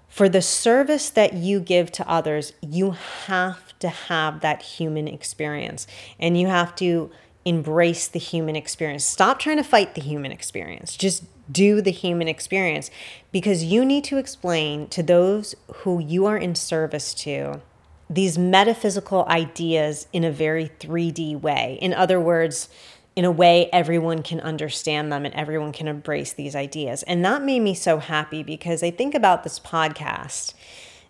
for 0.09 0.27
the 0.27 0.41
service 0.41 1.09
that 1.11 1.33
you 1.33 1.59
give 1.59 1.91
to 1.93 2.09
others, 2.09 2.53
you 2.61 2.91
have 3.25 3.77
to 3.79 3.89
have 3.89 4.41
that 4.41 4.61
human 4.61 5.07
experience 5.07 5.85
and 6.19 6.39
you 6.39 6.47
have 6.47 6.75
to 6.75 7.11
embrace 7.45 8.07
the 8.07 8.19
human 8.19 8.55
experience. 8.55 9.05
Stop 9.05 9.39
trying 9.39 9.57
to 9.57 9.63
fight 9.63 9.95
the 9.95 10.01
human 10.01 10.31
experience. 10.31 10.97
Just 10.97 11.23
do 11.51 11.81
the 11.81 11.91
human 11.91 12.27
experience 12.27 12.91
because 13.31 13.63
you 13.63 13.85
need 13.85 14.03
to 14.05 14.17
explain 14.17 14.87
to 14.87 15.03
those 15.03 15.55
who 15.77 15.99
you 15.99 16.25
are 16.25 16.37
in 16.37 16.55
service 16.55 17.13
to 17.13 17.61
these 18.09 18.37
metaphysical 18.37 19.25
ideas 19.25 20.07
in 20.13 20.23
a 20.23 20.31
very 20.31 20.69
3D 20.79 21.39
way. 21.39 21.77
In 21.81 21.93
other 21.93 22.19
words, 22.19 22.69
in 23.15 23.25
a 23.25 23.31
way 23.31 23.69
everyone 23.73 24.23
can 24.23 24.39
understand 24.39 25.11
them 25.11 25.25
and 25.25 25.33
everyone 25.33 25.71
can 25.71 25.87
embrace 25.87 26.33
these 26.33 26.55
ideas. 26.55 27.03
And 27.03 27.25
that 27.25 27.41
made 27.41 27.61
me 27.61 27.73
so 27.73 27.97
happy 27.97 28.43
because 28.43 28.83
I 28.83 28.91
think 28.91 29.13
about 29.15 29.43
this 29.43 29.59
podcast 29.59 30.53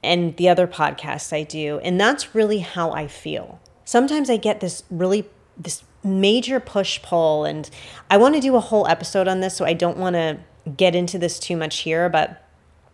and 0.04 0.36
the 0.38 0.50
other 0.50 0.68
podcasts 0.68 1.34
I 1.34 1.44
do. 1.44 1.80
And 1.80 2.00
that's 2.00 2.34
really 2.34 2.60
how 2.60 2.92
I 2.92 3.08
feel. 3.08 3.60
Sometimes 3.84 4.30
I 4.30 4.38
get 4.38 4.60
this 4.60 4.84
really, 4.90 5.26
this 5.58 5.84
major 6.08 6.60
push 6.60 7.02
pull, 7.02 7.46
and 7.46 7.70
I 8.10 8.18
want 8.18 8.36
to 8.36 8.42
do 8.42 8.56
a 8.56 8.60
whole 8.60 8.88
episode 8.88 9.28
on 9.28 9.42
this, 9.42 9.56
so 9.56 9.66
I 9.66 9.74
don't 9.74 9.98
want 9.98 10.16
to 10.16 10.40
get 10.76 10.96
into 10.96 11.18
this 11.18 11.40
too 11.40 11.56
much 11.56 11.80
here, 11.80 12.10
but 12.10 12.44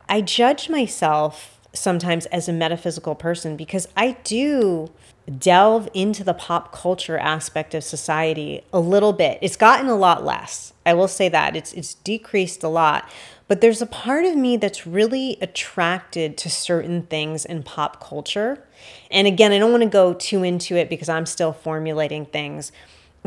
I 0.10 0.22
judge 0.22 0.70
myself 0.70 1.60
sometimes 1.74 2.28
as 2.28 2.48
a 2.48 2.54
metaphysical 2.54 3.16
person 3.16 3.58
because 3.58 3.88
I 3.98 4.18
do 4.24 4.92
delve 5.40 5.90
into 5.94 6.24
the 6.24 6.34
pop 6.34 6.72
culture 6.72 7.18
aspect 7.18 7.74
of 7.74 7.84
society 7.84 8.62
a 8.72 8.80
little 8.80 9.14
bit. 9.14 9.40
It's 9.42 9.56
gotten 9.56 9.88
a 9.88 9.96
lot 9.96 10.24
less. 10.24 10.74
I 10.86 10.94
will 10.94 11.08
say 11.08 11.30
that. 11.30 11.56
It's 11.56 11.74
it's 11.74 11.94
decreased 11.96 12.64
a 12.64 12.68
lot. 12.68 13.10
But 13.48 13.62
there's 13.62 13.82
a 13.82 13.88
part 13.88 14.26
of 14.26 14.36
me 14.36 14.58
that's 14.58 14.88
really 14.88 15.38
attracted 15.42 16.38
to 16.38 16.50
certain 16.50 17.04
things 17.04 17.46
in 17.46 17.64
pop 17.64 18.02
culture. 18.02 18.66
And 19.12 19.28
again, 19.28 19.52
I 19.52 19.60
don't 19.60 19.72
want 19.72 19.84
to 19.84 19.90
go 19.90 20.14
too 20.14 20.44
into 20.44 20.76
it 20.76 20.90
because 20.90 21.10
I'm 21.10 21.26
still 21.26 21.54
formulating 21.54 22.26
things 22.26 22.72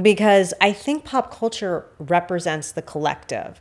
because 0.00 0.52
I 0.60 0.72
think 0.72 1.04
pop 1.04 1.32
culture 1.32 1.86
represents 1.98 2.72
the 2.72 2.82
collective. 2.82 3.60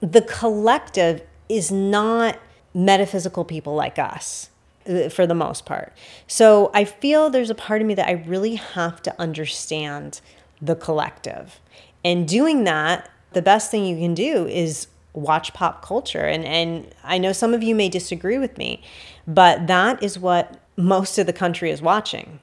The 0.00 0.22
collective 0.22 1.22
is 1.48 1.70
not 1.70 2.38
metaphysical 2.74 3.44
people 3.44 3.74
like 3.74 3.98
us 3.98 4.50
uh, 4.88 5.08
for 5.08 5.26
the 5.26 5.34
most 5.34 5.66
part. 5.66 5.92
So 6.26 6.70
I 6.74 6.84
feel 6.84 7.30
there's 7.30 7.50
a 7.50 7.54
part 7.54 7.80
of 7.80 7.86
me 7.86 7.94
that 7.94 8.08
I 8.08 8.12
really 8.12 8.54
have 8.54 9.02
to 9.02 9.20
understand 9.20 10.20
the 10.60 10.76
collective. 10.76 11.60
And 12.04 12.26
doing 12.26 12.64
that, 12.64 13.10
the 13.32 13.42
best 13.42 13.70
thing 13.70 13.84
you 13.84 13.96
can 13.96 14.14
do 14.14 14.46
is 14.46 14.88
watch 15.12 15.52
pop 15.52 15.84
culture. 15.84 16.26
And, 16.26 16.44
and 16.44 16.94
I 17.04 17.18
know 17.18 17.32
some 17.32 17.54
of 17.54 17.62
you 17.62 17.74
may 17.74 17.88
disagree 17.88 18.38
with 18.38 18.56
me, 18.58 18.82
but 19.26 19.66
that 19.66 20.02
is 20.02 20.18
what 20.18 20.60
most 20.76 21.18
of 21.18 21.26
the 21.26 21.32
country 21.32 21.70
is 21.70 21.82
watching. 21.82 22.40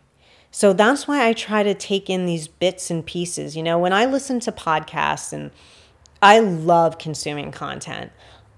So 0.51 0.73
that's 0.73 1.07
why 1.07 1.27
I 1.27 1.33
try 1.33 1.63
to 1.63 1.73
take 1.73 2.09
in 2.09 2.25
these 2.25 2.47
bits 2.47 2.89
and 2.89 3.05
pieces. 3.05 3.55
You 3.55 3.63
know, 3.63 3.77
when 3.77 3.93
I 3.93 4.05
listen 4.05 4.39
to 4.41 4.51
podcasts 4.51 5.33
and 5.33 5.51
I 6.21 6.39
love 6.39 6.97
consuming 6.97 7.51
content, 7.51 8.11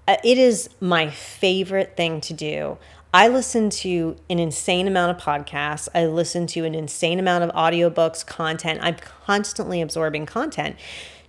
uh, 0.08 0.16
it 0.24 0.38
is 0.38 0.70
my 0.80 1.10
favorite 1.10 1.96
thing 1.96 2.20
to 2.22 2.32
do. 2.32 2.78
I 3.12 3.26
listen 3.26 3.70
to 3.70 4.16
an 4.28 4.38
insane 4.38 4.86
amount 4.86 5.16
of 5.16 5.22
podcasts. 5.22 5.88
I 5.94 6.06
listen 6.06 6.46
to 6.48 6.64
an 6.64 6.74
insane 6.74 7.18
amount 7.18 7.42
of 7.42 7.50
audiobooks, 7.50 8.24
content. 8.24 8.78
I'm 8.82 8.96
constantly 9.26 9.80
absorbing 9.80 10.26
content 10.26 10.76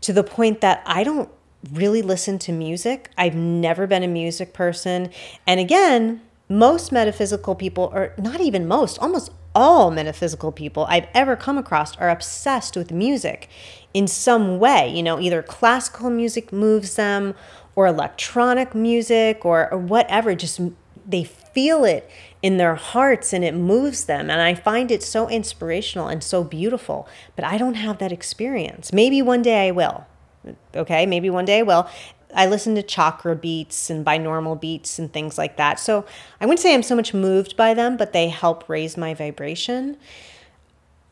to 0.02 0.14
the 0.14 0.24
point 0.24 0.62
that 0.62 0.84
I 0.86 1.04
don't 1.04 1.30
really 1.74 2.02
listen 2.02 2.38
to 2.40 2.52
music. 2.52 3.10
I've 3.18 3.36
never 3.36 3.88
been 3.88 4.04
a 4.04 4.08
music 4.08 4.54
person. 4.54 5.10
And 5.48 5.60
again, 5.60 6.22
most 6.50 6.92
metaphysical 6.92 7.56
people, 7.56 7.92
or 7.94 8.14
not 8.18 8.42
even 8.42 8.68
most, 8.68 9.00
almost 9.00 9.32
all 9.54 9.92
metaphysical 9.92 10.52
people 10.52 10.86
I've 10.90 11.08
ever 11.14 11.36
come 11.36 11.58
across 11.58 11.96
are 11.98 12.10
obsessed 12.10 12.76
with 12.76 12.92
music 12.92 13.50
in 13.94 14.08
some 14.08 14.60
way. 14.60 14.90
You 14.90 15.04
know, 15.04 15.20
either 15.20 15.42
classical 15.42 16.10
music 16.10 16.52
moves 16.52 16.96
them 16.96 17.36
or 17.76 17.88
electronic 17.88 18.74
music 18.76 19.46
or, 19.46 19.72
or 19.72 19.78
whatever. 19.78 20.36
Just 20.36 20.62
they 21.06 21.24
feel 21.24 21.84
it 21.84 22.10
in 22.42 22.58
their 22.58 22.76
hearts 22.76 23.34
and 23.34 23.44
it 23.44 23.54
moves 23.54 24.06
them. 24.06 24.30
And 24.30 24.42
I 24.42 24.56
find 24.56 24.92
it 24.92 25.04
so 25.04 25.30
inspirational 25.30 26.08
and 26.08 26.24
so 26.24 26.44
beautiful. 26.44 27.08
But 27.36 27.46
I 27.46 27.58
don't 27.58 27.76
have 27.76 27.98
that 28.00 28.12
experience. 28.12 28.94
Maybe 28.94 29.22
one 29.22 29.42
day 29.42 29.68
I 29.68 29.72
will. 29.72 30.06
Okay, 30.76 31.06
maybe 31.06 31.30
one 31.30 31.46
day 31.46 31.60
I 31.60 31.62
will. 31.64 31.88
I 32.36 32.46
listen 32.48 32.76
to 32.76 32.84
chakra 32.84 33.36
beats 33.36 33.90
and 33.90 34.06
binaural 34.06 34.60
beats 34.60 35.00
and 35.00 35.12
things 35.12 35.38
like 35.38 35.58
that. 35.58 35.80
So 35.80 36.06
I 36.40 36.46
wouldn't 36.46 36.60
say 36.60 36.74
I'm 36.74 36.84
so 36.84 36.96
much 36.96 37.14
moved 37.14 37.58
by 37.58 37.74
them, 37.74 37.98
but 37.98 38.14
they 38.14 38.30
help 38.30 38.68
raise 38.70 38.98
my 38.98 39.14
vibration. 39.14 39.98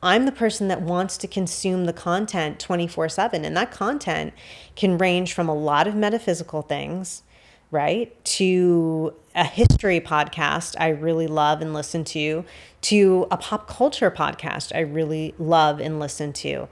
I'm 0.01 0.25
the 0.25 0.31
person 0.31 0.69
that 0.69 0.81
wants 0.81 1.17
to 1.17 1.27
consume 1.27 1.85
the 1.85 1.93
content 1.93 2.59
24 2.59 3.09
7. 3.09 3.43
And 3.43 3.57
that 3.57 3.71
content 3.71 4.33
can 4.75 4.97
range 4.97 5.33
from 5.33 5.49
a 5.49 5.55
lot 5.55 5.87
of 5.87 5.95
metaphysical 5.95 6.61
things, 6.61 7.23
right, 7.69 8.23
to 8.25 9.13
a 9.35 9.43
history 9.43 9.99
podcast 9.99 10.75
I 10.79 10.89
really 10.89 11.27
love 11.27 11.61
and 11.61 11.73
listen 11.73 12.03
to, 12.05 12.45
to 12.81 13.27
a 13.29 13.37
pop 13.37 13.67
culture 13.67 14.09
podcast 14.09 14.73
I 14.73 14.79
really 14.79 15.35
love 15.37 15.79
and 15.79 15.99
listen 15.99 16.31
to. 16.33 16.69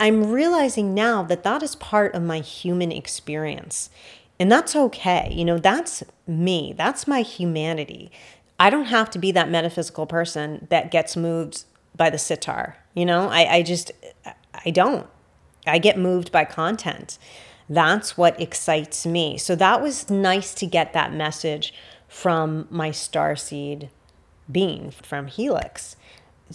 I'm 0.00 0.30
realizing 0.30 0.94
now 0.94 1.22
that 1.24 1.44
that 1.44 1.62
is 1.62 1.76
part 1.76 2.14
of 2.14 2.22
my 2.22 2.40
human 2.40 2.90
experience. 2.92 3.90
And 4.38 4.50
that's 4.50 4.74
okay. 4.74 5.32
You 5.32 5.44
know, 5.44 5.58
that's 5.58 6.02
me, 6.26 6.74
that's 6.76 7.06
my 7.06 7.22
humanity. 7.22 8.10
I 8.58 8.70
don't 8.70 8.86
have 8.86 9.10
to 9.10 9.18
be 9.18 9.32
that 9.32 9.50
metaphysical 9.50 10.06
person 10.06 10.66
that 10.70 10.90
gets 10.90 11.16
moved 11.16 11.64
by 11.96 12.10
the 12.10 12.18
sitar. 12.18 12.76
You 12.94 13.06
know, 13.06 13.28
I, 13.28 13.56
I 13.56 13.62
just, 13.62 13.92
I 14.64 14.70
don't. 14.70 15.06
I 15.66 15.78
get 15.78 15.98
moved 15.98 16.30
by 16.30 16.44
content. 16.44 17.18
That's 17.68 18.16
what 18.16 18.40
excites 18.40 19.06
me. 19.06 19.38
So 19.38 19.56
that 19.56 19.80
was 19.80 20.10
nice 20.10 20.54
to 20.54 20.66
get 20.66 20.92
that 20.92 21.12
message 21.12 21.72
from 22.08 22.66
my 22.70 22.90
starseed 22.90 23.88
being 24.50 24.90
from 24.90 25.26
Helix 25.26 25.96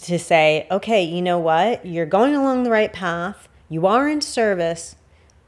to 0.02 0.18
say, 0.18 0.66
okay, 0.70 1.02
you 1.02 1.22
know 1.22 1.38
what? 1.38 1.84
You're 1.84 2.06
going 2.06 2.34
along 2.34 2.62
the 2.62 2.70
right 2.70 2.92
path. 2.92 3.48
You 3.68 3.86
are 3.86 4.08
in 4.08 4.20
service, 4.20 4.96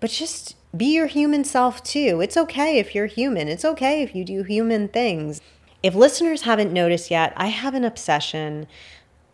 but 0.00 0.10
just 0.10 0.56
be 0.76 0.94
your 0.94 1.06
human 1.06 1.44
self 1.44 1.82
too. 1.82 2.20
It's 2.20 2.36
okay 2.36 2.78
if 2.78 2.94
you're 2.94 3.06
human. 3.06 3.48
It's 3.48 3.64
okay 3.64 4.02
if 4.02 4.14
you 4.14 4.24
do 4.24 4.42
human 4.42 4.88
things. 4.88 5.40
If 5.82 5.94
listeners 5.94 6.42
haven't 6.42 6.72
noticed 6.72 7.10
yet, 7.10 7.32
I 7.36 7.48
have 7.48 7.74
an 7.74 7.84
obsession, 7.84 8.66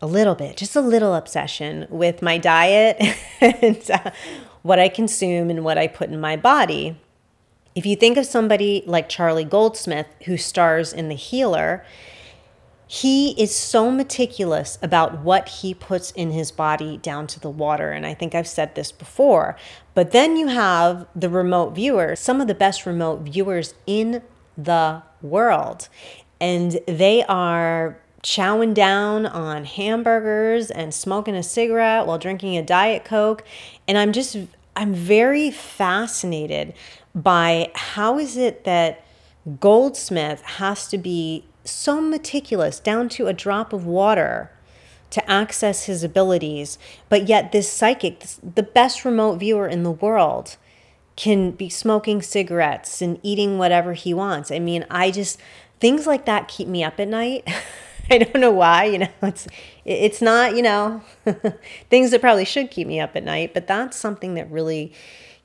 a 0.00 0.06
little 0.06 0.34
bit, 0.34 0.56
just 0.56 0.74
a 0.74 0.80
little 0.80 1.14
obsession 1.14 1.86
with 1.90 2.22
my 2.22 2.38
diet 2.38 2.96
and 3.40 3.90
uh, 3.90 4.10
what 4.62 4.78
I 4.78 4.88
consume 4.88 5.50
and 5.50 5.64
what 5.64 5.78
I 5.78 5.86
put 5.86 6.10
in 6.10 6.20
my 6.20 6.36
body. 6.36 6.98
If 7.74 7.86
you 7.86 7.94
think 7.94 8.16
of 8.16 8.26
somebody 8.26 8.82
like 8.86 9.08
Charlie 9.08 9.44
Goldsmith, 9.44 10.08
who 10.24 10.36
stars 10.36 10.92
in 10.92 11.08
The 11.08 11.14
Healer, 11.14 11.84
he 12.90 13.32
is 13.32 13.54
so 13.54 13.90
meticulous 13.90 14.78
about 14.80 15.20
what 15.20 15.48
he 15.48 15.74
puts 15.74 16.10
in 16.12 16.30
his 16.30 16.50
body 16.50 16.96
down 16.96 17.26
to 17.26 17.38
the 17.38 17.50
water. 17.50 17.90
And 17.90 18.06
I 18.06 18.14
think 18.14 18.34
I've 18.34 18.48
said 18.48 18.74
this 18.74 18.90
before. 18.90 19.56
But 19.92 20.12
then 20.12 20.38
you 20.38 20.46
have 20.46 21.06
the 21.14 21.28
remote 21.28 21.74
viewers, 21.74 22.18
some 22.18 22.40
of 22.40 22.48
the 22.48 22.54
best 22.54 22.86
remote 22.86 23.20
viewers 23.20 23.74
in 23.86 24.22
the 24.56 25.02
world. 25.20 25.90
And 26.40 26.80
they 26.86 27.24
are 27.24 27.98
chowing 28.22 28.72
down 28.72 29.26
on 29.26 29.66
hamburgers 29.66 30.70
and 30.70 30.94
smoking 30.94 31.34
a 31.34 31.42
cigarette 31.42 32.06
while 32.06 32.18
drinking 32.18 32.56
a 32.56 32.62
Diet 32.62 33.04
Coke. 33.04 33.44
And 33.86 33.98
I'm 33.98 34.12
just, 34.12 34.34
I'm 34.74 34.94
very 34.94 35.50
fascinated 35.50 36.72
by 37.14 37.70
how 37.74 38.18
is 38.18 38.38
it 38.38 38.64
that 38.64 39.04
Goldsmith 39.60 40.40
has 40.42 40.88
to 40.88 40.96
be 40.96 41.44
so 41.70 42.00
meticulous 42.00 42.80
down 42.80 43.08
to 43.10 43.26
a 43.26 43.32
drop 43.32 43.72
of 43.72 43.86
water 43.86 44.50
to 45.10 45.30
access 45.30 45.84
his 45.84 46.04
abilities. 46.04 46.78
But 47.08 47.28
yet, 47.28 47.52
this 47.52 47.70
psychic, 47.70 48.24
the 48.42 48.62
best 48.62 49.04
remote 49.04 49.36
viewer 49.36 49.66
in 49.66 49.82
the 49.82 49.90
world, 49.90 50.56
can 51.16 51.50
be 51.50 51.68
smoking 51.68 52.22
cigarettes 52.22 53.02
and 53.02 53.18
eating 53.22 53.58
whatever 53.58 53.94
he 53.94 54.14
wants. 54.14 54.50
I 54.50 54.58
mean, 54.58 54.86
I 54.90 55.10
just, 55.10 55.40
things 55.80 56.06
like 56.06 56.26
that 56.26 56.46
keep 56.46 56.68
me 56.68 56.84
up 56.84 57.00
at 57.00 57.08
night. 57.08 57.48
I 58.10 58.18
don't 58.18 58.40
know 58.40 58.52
why, 58.52 58.84
you 58.84 58.98
know, 58.98 59.08
it's 59.22 59.46
it's 59.84 60.22
not, 60.22 60.56
you 60.56 60.62
know, 60.62 61.02
things 61.90 62.10
that 62.10 62.20
probably 62.20 62.46
should 62.46 62.70
keep 62.70 62.86
me 62.86 63.00
up 63.00 63.14
at 63.16 63.24
night, 63.24 63.52
but 63.52 63.66
that's 63.66 63.98
something 63.98 64.34
that 64.34 64.50
really 64.50 64.92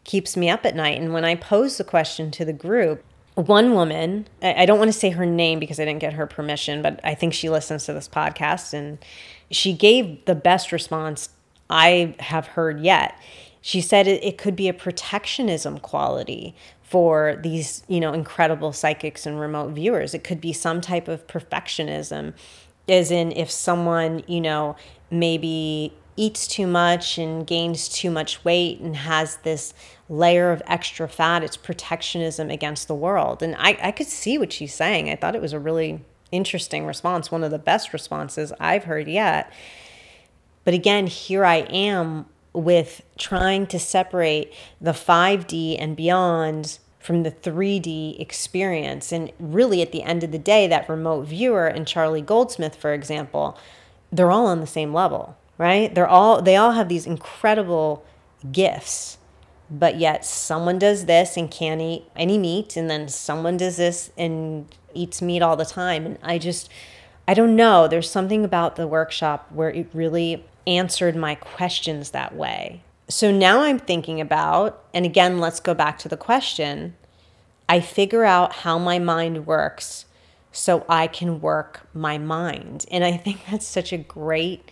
keeps 0.03 0.37
me 0.37 0.49
up 0.49 0.65
at 0.65 0.75
night. 0.75 1.01
And 1.01 1.11
when 1.11 1.25
I 1.25 1.35
pose 1.35 1.77
the 1.77 1.83
question 1.83 2.31
to 2.31 2.45
the 2.45 2.53
group, 2.53 3.03
one 3.35 3.73
woman, 3.73 4.27
I 4.41 4.65
don't 4.65 4.77
want 4.77 4.91
to 4.93 4.97
say 4.97 5.09
her 5.09 5.25
name 5.25 5.59
because 5.59 5.79
I 5.79 5.85
didn't 5.85 6.01
get 6.01 6.13
her 6.13 6.27
permission, 6.27 6.81
but 6.81 6.99
I 7.03 7.15
think 7.15 7.33
she 7.33 7.49
listens 7.49 7.85
to 7.85 7.93
this 7.93 8.07
podcast 8.07 8.73
and 8.73 8.99
she 9.49 9.73
gave 9.73 10.25
the 10.25 10.35
best 10.35 10.71
response 10.71 11.29
I 11.69 12.15
have 12.19 12.47
heard 12.47 12.79
yet. 12.79 13.17
She 13.61 13.81
said 13.81 14.07
it, 14.07 14.37
could 14.37 14.55
be 14.55 14.67
a 14.67 14.73
protectionism 14.73 15.79
quality 15.79 16.55
for 16.81 17.39
these, 17.41 17.83
you 17.87 17.99
know, 17.99 18.13
incredible 18.13 18.71
psychics 18.73 19.25
and 19.25 19.39
remote 19.39 19.71
viewers. 19.71 20.13
It 20.13 20.23
could 20.23 20.41
be 20.41 20.53
some 20.53 20.81
type 20.81 21.07
of 21.07 21.25
perfectionism, 21.25 22.33
as 22.87 23.09
in 23.09 23.31
if 23.31 23.49
someone, 23.49 24.23
you 24.27 24.41
know, 24.41 24.75
maybe 25.09 25.93
eats 26.15 26.47
too 26.47 26.67
much 26.67 27.17
and 27.17 27.45
gains 27.45 27.89
too 27.89 28.11
much 28.11 28.43
weight 28.43 28.79
and 28.79 28.95
has 28.95 29.37
this 29.37 29.73
layer 30.09 30.51
of 30.51 30.61
extra 30.67 31.07
fat, 31.07 31.43
it's 31.43 31.57
protectionism 31.57 32.49
against 32.49 32.87
the 32.87 32.95
world. 32.95 33.41
And 33.41 33.55
I, 33.57 33.77
I 33.81 33.91
could 33.91 34.07
see 34.07 34.37
what 34.37 34.53
she's 34.53 34.73
saying. 34.73 35.09
I 35.09 35.15
thought 35.15 35.35
it 35.35 35.41
was 35.41 35.53
a 35.53 35.59
really 35.59 36.01
interesting 36.31 36.85
response, 36.85 37.31
one 37.31 37.43
of 37.43 37.51
the 37.51 37.59
best 37.59 37.93
responses 37.93 38.53
I've 38.59 38.85
heard 38.85 39.07
yet. 39.07 39.51
But 40.63 40.73
again, 40.73 41.07
here 41.07 41.45
I 41.45 41.57
am 41.57 42.25
with 42.53 43.01
trying 43.17 43.67
to 43.67 43.79
separate 43.79 44.53
the 44.79 44.91
5D 44.91 45.77
and 45.79 45.95
beyond 45.95 46.79
from 46.99 47.23
the 47.23 47.31
3D 47.31 48.19
experience. 48.19 49.11
And 49.11 49.31
really, 49.39 49.81
at 49.81 49.91
the 49.91 50.03
end 50.03 50.23
of 50.23 50.31
the 50.31 50.39
day, 50.39 50.67
that 50.67 50.87
remote 50.87 51.25
viewer 51.25 51.67
and 51.67 51.87
Charlie 51.87 52.21
Goldsmith, 52.21 52.75
for 52.75 52.93
example, 52.93 53.57
they're 54.11 54.31
all 54.31 54.45
on 54.45 54.61
the 54.61 54.67
same 54.67 54.93
level 54.93 55.35
right? 55.57 55.93
They're 55.93 56.07
all 56.07 56.41
they 56.41 56.55
all 56.55 56.71
have 56.71 56.89
these 56.89 57.05
incredible 57.05 58.05
gifts. 58.51 59.17
But 59.71 59.97
yet 59.97 60.25
someone 60.25 60.77
does 60.77 61.05
this 61.05 61.35
and 61.35 61.49
can't 61.49 61.81
eat 61.81 62.03
any 62.15 62.37
meat 62.37 62.75
and 62.75 62.89
then 62.89 63.07
someone 63.07 63.57
does 63.57 63.77
this 63.77 64.11
and 64.17 64.67
eats 64.93 65.21
meat 65.21 65.41
all 65.41 65.55
the 65.55 65.65
time 65.65 66.05
and 66.05 66.19
I 66.21 66.37
just 66.37 66.69
I 67.27 67.33
don't 67.33 67.55
know, 67.55 67.87
there's 67.87 68.09
something 68.09 68.43
about 68.43 68.75
the 68.75 68.87
workshop 68.87 69.47
where 69.51 69.69
it 69.69 69.87
really 69.93 70.45
answered 70.67 71.15
my 71.15 71.35
questions 71.35 72.11
that 72.11 72.35
way. 72.35 72.83
So 73.07 73.31
now 73.31 73.61
I'm 73.61 73.79
thinking 73.79 74.19
about, 74.19 74.83
and 74.93 75.05
again, 75.05 75.39
let's 75.39 75.59
go 75.59 75.73
back 75.73 75.97
to 75.99 76.09
the 76.09 76.17
question. 76.17 76.95
I 77.69 77.79
figure 77.79 78.25
out 78.25 78.53
how 78.53 78.77
my 78.77 78.99
mind 78.99 79.45
works 79.47 80.05
so 80.51 80.85
I 80.89 81.07
can 81.07 81.39
work 81.39 81.87
my 81.93 82.17
mind. 82.17 82.85
And 82.91 83.03
I 83.03 83.17
think 83.17 83.41
that's 83.49 83.65
such 83.65 83.93
a 83.93 83.97
great 83.97 84.69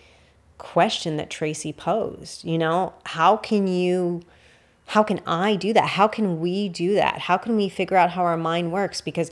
question 0.61 1.17
that 1.17 1.31
Tracie 1.31 1.73
posed. 1.73 2.45
You 2.45 2.57
know, 2.59 2.93
how 3.03 3.35
can 3.35 3.67
you, 3.67 4.21
how 4.85 5.01
can 5.01 5.19
I 5.25 5.55
do 5.55 5.73
that? 5.73 5.89
How 5.89 6.07
can 6.07 6.39
we 6.39 6.69
do 6.69 6.93
that? 6.93 7.19
How 7.21 7.37
can 7.37 7.55
we 7.55 7.67
figure 7.67 7.97
out 7.97 8.11
how 8.11 8.21
our 8.21 8.37
mind 8.37 8.71
works? 8.71 9.01
Because 9.01 9.31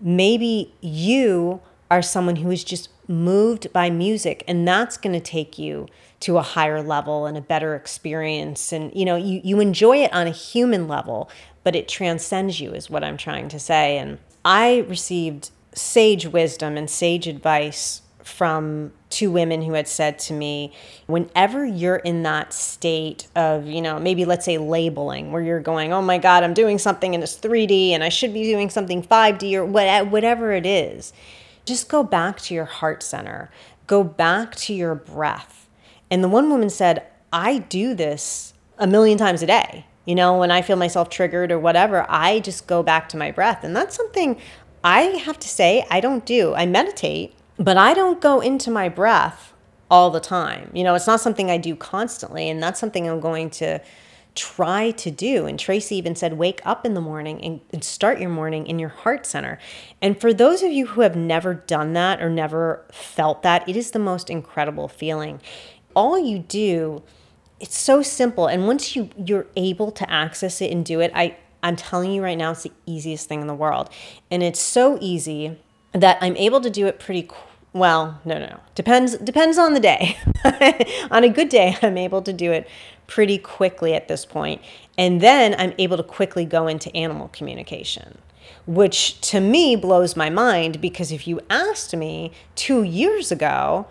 maybe 0.00 0.72
you 0.80 1.60
are 1.90 2.00
someone 2.00 2.36
who 2.36 2.50
is 2.52 2.62
just 2.62 2.90
moved 3.08 3.72
by 3.72 3.90
music 3.90 4.44
and 4.46 4.68
that's 4.68 4.96
going 4.96 5.12
to 5.14 5.20
take 5.20 5.58
you 5.58 5.88
to 6.20 6.38
a 6.38 6.42
higher 6.42 6.80
level 6.80 7.26
and 7.26 7.36
a 7.36 7.40
better 7.40 7.74
experience 7.74 8.72
and 8.72 8.94
you 8.94 9.04
know 9.04 9.16
you, 9.16 9.40
you 9.42 9.60
enjoy 9.60 9.96
it 9.96 10.12
on 10.12 10.26
a 10.26 10.30
human 10.30 10.86
level 10.86 11.30
but 11.64 11.74
it 11.74 11.88
transcends 11.88 12.60
you 12.60 12.72
is 12.72 12.90
what 12.90 13.02
i'm 13.02 13.16
trying 13.16 13.48
to 13.48 13.58
say 13.58 13.96
and 13.96 14.18
i 14.44 14.80
received 14.88 15.50
sage 15.72 16.26
wisdom 16.26 16.76
and 16.76 16.90
sage 16.90 17.26
advice 17.26 18.02
from 18.24 18.92
two 19.10 19.30
women 19.30 19.62
who 19.62 19.72
had 19.72 19.88
said 19.88 20.18
to 20.18 20.32
me, 20.32 20.72
whenever 21.06 21.64
you're 21.64 21.96
in 21.96 22.22
that 22.24 22.52
state 22.52 23.26
of, 23.34 23.66
you 23.66 23.80
know, 23.80 23.98
maybe 23.98 24.24
let's 24.24 24.44
say 24.44 24.58
labeling, 24.58 25.32
where 25.32 25.42
you're 25.42 25.60
going, 25.60 25.92
oh 25.92 26.02
my 26.02 26.18
God, 26.18 26.42
I'm 26.42 26.54
doing 26.54 26.78
something 26.78 27.14
and 27.14 27.22
it's 27.22 27.38
3D 27.38 27.90
and 27.90 28.04
I 28.04 28.10
should 28.10 28.34
be 28.34 28.44
doing 28.44 28.70
something 28.70 29.02
5D 29.02 29.54
or 29.54 29.64
whatever 29.64 30.52
it 30.52 30.66
is, 30.66 31.12
just 31.64 31.88
go 31.88 32.02
back 32.02 32.38
to 32.42 32.54
your 32.54 32.66
heart 32.66 33.02
center, 33.02 33.50
go 33.86 34.04
back 34.04 34.54
to 34.56 34.74
your 34.74 34.94
breath. 34.94 35.68
And 36.10 36.22
the 36.22 36.28
one 36.28 36.50
woman 36.50 36.70
said, 36.70 37.06
I 37.32 37.58
do 37.58 37.94
this 37.94 38.54
a 38.78 38.86
million 38.86 39.18
times 39.18 39.42
a 39.42 39.46
day. 39.46 39.86
You 40.04 40.14
know, 40.14 40.38
when 40.38 40.50
I 40.50 40.62
feel 40.62 40.76
myself 40.76 41.10
triggered 41.10 41.52
or 41.52 41.58
whatever, 41.58 42.06
I 42.08 42.40
just 42.40 42.66
go 42.66 42.82
back 42.82 43.08
to 43.10 43.18
my 43.18 43.30
breath. 43.30 43.64
And 43.64 43.76
that's 43.76 43.94
something 43.94 44.40
I 44.82 45.00
have 45.00 45.38
to 45.40 45.48
say 45.48 45.86
I 45.90 46.00
don't 46.00 46.24
do. 46.24 46.54
I 46.54 46.64
meditate 46.64 47.34
but 47.58 47.76
I 47.76 47.94
don't 47.94 48.20
go 48.20 48.40
into 48.40 48.70
my 48.70 48.88
breath 48.88 49.52
all 49.90 50.10
the 50.10 50.20
time. 50.20 50.70
You 50.74 50.84
know, 50.84 50.94
it's 50.94 51.06
not 51.06 51.20
something 51.20 51.50
I 51.50 51.58
do 51.58 51.74
constantly, 51.74 52.48
and 52.48 52.62
that's 52.62 52.78
something 52.78 53.08
I'm 53.08 53.20
going 53.20 53.50
to 53.50 53.80
try 54.34 54.92
to 54.92 55.10
do. 55.10 55.46
And 55.46 55.58
Tracie 55.58 55.96
even 55.96 56.14
said, 56.14 56.34
wake 56.34 56.60
up 56.64 56.86
in 56.86 56.94
the 56.94 57.00
morning 57.00 57.42
and, 57.42 57.60
and, 57.72 57.82
start 57.82 58.20
your 58.20 58.30
morning 58.30 58.68
in 58.68 58.78
your 58.78 58.90
heart 58.90 59.26
center. 59.26 59.58
And 60.00 60.20
for 60.20 60.32
those 60.32 60.62
of 60.62 60.70
you 60.70 60.86
who 60.86 61.00
have 61.00 61.16
never 61.16 61.54
done 61.54 61.94
that 61.94 62.22
or 62.22 62.30
never 62.30 62.84
felt 62.92 63.42
that, 63.42 63.68
it 63.68 63.74
is 63.74 63.90
the 63.90 63.98
most 63.98 64.30
incredible 64.30 64.86
feeling. 64.86 65.40
All 65.96 66.16
you 66.16 66.38
do, 66.38 67.02
it's 67.58 67.76
so 67.76 68.00
simple. 68.00 68.46
And 68.46 68.68
once 68.68 68.94
you 68.94 69.10
you're 69.16 69.46
able 69.56 69.90
to 69.90 70.08
access 70.08 70.60
it 70.60 70.70
and 70.70 70.84
do 70.84 71.00
it, 71.00 71.10
I 71.14 71.36
I'm 71.60 71.74
telling 71.74 72.12
you 72.12 72.22
right 72.22 72.38
now, 72.38 72.52
it's 72.52 72.62
the 72.62 72.72
easiest 72.86 73.28
thing 73.28 73.40
in 73.40 73.48
the 73.48 73.54
world. 73.54 73.90
And 74.30 74.44
it's 74.44 74.60
so 74.60 74.98
easy 75.00 75.58
that 75.90 76.18
I'm 76.20 76.36
able 76.36 76.60
to 76.60 76.70
do 76.70 76.86
it 76.86 77.00
pretty 77.00 77.22
quick 77.22 77.47
well, 77.72 78.20
no, 78.24 78.38
no, 78.38 78.46
no. 78.46 78.60
Depends 78.74 79.16
depends 79.18 79.58
on 79.58 79.74
the 79.74 79.80
day. 79.80 80.16
on 81.10 81.24
a 81.24 81.28
good 81.28 81.48
day, 81.48 81.76
I'm 81.82 81.98
able 81.98 82.22
to 82.22 82.32
do 82.32 82.52
it 82.52 82.68
pretty 83.06 83.38
quickly 83.38 83.94
at 83.94 84.08
this 84.08 84.24
point. 84.24 84.60
And 84.96 85.20
then 85.20 85.54
I'm 85.58 85.74
able 85.78 85.96
to 85.96 86.02
quickly 86.02 86.44
go 86.44 86.66
into 86.66 86.94
animal 86.96 87.28
communication, 87.28 88.18
which 88.66 89.20
to 89.22 89.40
me 89.40 89.76
blows 89.76 90.16
my 90.16 90.30
mind 90.30 90.80
because 90.80 91.12
if 91.12 91.26
you 91.26 91.40
asked 91.50 91.94
me 91.94 92.32
2 92.56 92.82
years 92.82 93.30
ago, 93.30 93.86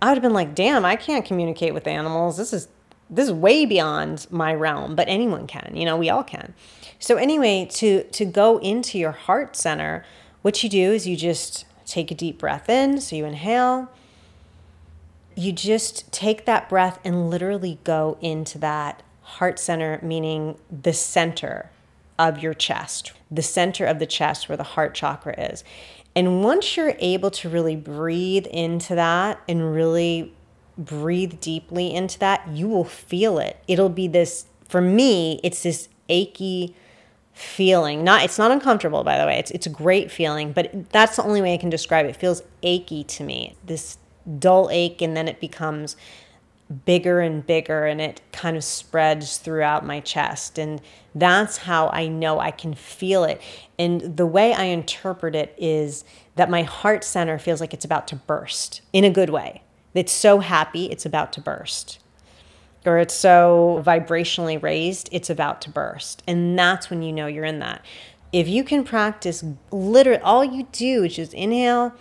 I 0.00 0.08
would 0.08 0.14
have 0.14 0.22
been 0.22 0.34
like, 0.34 0.54
"Damn, 0.54 0.84
I 0.84 0.96
can't 0.96 1.24
communicate 1.24 1.74
with 1.74 1.86
animals. 1.86 2.36
This 2.36 2.52
is 2.52 2.68
this 3.08 3.26
is 3.26 3.32
way 3.32 3.66
beyond 3.66 4.26
my 4.30 4.54
realm, 4.54 4.94
but 4.94 5.06
anyone 5.06 5.46
can. 5.46 5.72
You 5.74 5.84
know, 5.84 5.96
we 5.96 6.10
all 6.10 6.24
can." 6.24 6.54
So 6.98 7.16
anyway, 7.16 7.66
to 7.72 8.02
to 8.04 8.24
go 8.24 8.58
into 8.58 8.98
your 8.98 9.12
heart 9.12 9.56
center, 9.56 10.04
what 10.42 10.62
you 10.62 10.68
do 10.68 10.92
is 10.92 11.06
you 11.06 11.16
just 11.16 11.64
take 11.86 12.10
a 12.10 12.14
deep 12.14 12.38
breath 12.38 12.68
in. 12.68 13.00
So 13.00 13.16
you 13.16 13.24
inhale. 13.24 13.90
You 15.34 15.52
just 15.52 16.12
take 16.12 16.44
that 16.44 16.68
breath 16.68 16.98
and 17.04 17.30
literally 17.30 17.78
go 17.84 18.18
into 18.20 18.58
that 18.58 19.02
heart 19.22 19.58
center, 19.58 19.98
meaning 20.02 20.58
the 20.70 20.92
center 20.92 21.70
of 22.18 22.38
your 22.42 22.54
chest, 22.54 23.12
the 23.30 23.42
center 23.42 23.86
of 23.86 23.98
the 23.98 24.06
chest 24.06 24.48
where 24.48 24.58
the 24.58 24.62
heart 24.62 24.94
chakra 24.94 25.38
is. 25.40 25.64
And 26.14 26.44
once 26.44 26.76
you're 26.76 26.94
able 26.98 27.30
to 27.30 27.48
really 27.48 27.76
breathe 27.76 28.46
into 28.46 28.94
that 28.94 29.40
and 29.48 29.74
really 29.74 30.34
breathe 30.76 31.40
deeply 31.40 31.94
into 31.94 32.18
that, 32.18 32.46
you 32.48 32.68
will 32.68 32.84
feel 32.84 33.38
it. 33.38 33.58
It'll 33.66 33.88
be 33.88 34.08
this, 34.08 34.46
for 34.68 34.82
me, 34.82 35.40
it's 35.42 35.62
this 35.62 35.88
achy, 36.10 36.76
feeling. 37.32 38.04
Not 38.04 38.24
it's 38.24 38.38
not 38.38 38.50
uncomfortable 38.50 39.04
by 39.04 39.18
the 39.18 39.26
way. 39.26 39.38
It's 39.38 39.50
it's 39.50 39.66
a 39.66 39.70
great 39.70 40.10
feeling, 40.10 40.52
but 40.52 40.90
that's 40.90 41.16
the 41.16 41.24
only 41.24 41.42
way 41.42 41.54
I 41.54 41.58
can 41.58 41.70
describe 41.70 42.06
it. 42.06 42.10
It 42.10 42.16
feels 42.16 42.42
achy 42.62 43.04
to 43.04 43.24
me. 43.24 43.56
This 43.64 43.98
dull 44.38 44.68
ache 44.70 45.02
and 45.02 45.16
then 45.16 45.28
it 45.28 45.40
becomes 45.40 45.96
bigger 46.84 47.20
and 47.20 47.46
bigger 47.46 47.86
and 47.86 48.00
it 48.00 48.20
kind 48.32 48.56
of 48.56 48.64
spreads 48.64 49.36
throughout 49.36 49.84
my 49.84 50.00
chest 50.00 50.58
and 50.58 50.80
that's 51.14 51.58
how 51.58 51.88
I 51.88 52.06
know 52.08 52.38
I 52.38 52.50
can 52.50 52.74
feel 52.74 53.24
it. 53.24 53.40
And 53.78 54.16
the 54.16 54.26
way 54.26 54.54
I 54.54 54.64
interpret 54.64 55.34
it 55.34 55.54
is 55.58 56.04
that 56.36 56.48
my 56.48 56.62
heart 56.62 57.04
center 57.04 57.38
feels 57.38 57.60
like 57.60 57.74
it's 57.74 57.84
about 57.84 58.08
to 58.08 58.16
burst 58.16 58.80
in 58.92 59.04
a 59.04 59.10
good 59.10 59.28
way. 59.28 59.62
It's 59.94 60.12
so 60.12 60.38
happy 60.38 60.86
it's 60.86 61.04
about 61.04 61.32
to 61.34 61.40
burst 61.40 61.98
or 62.84 62.98
it's 62.98 63.14
so 63.14 63.82
vibrationally 63.86 64.62
raised, 64.62 65.08
it's 65.12 65.30
about 65.30 65.60
to 65.62 65.70
burst. 65.70 66.22
And 66.26 66.58
that's 66.58 66.90
when 66.90 67.02
you 67.02 67.12
know 67.12 67.26
you're 67.26 67.44
in 67.44 67.60
that. 67.60 67.84
If 68.32 68.48
you 68.48 68.64
can 68.64 68.84
practice 68.84 69.44
literally, 69.70 70.20
all 70.20 70.44
you 70.44 70.66
do 70.72 71.04
is 71.04 71.16
just 71.16 71.34
inhale 71.34 71.94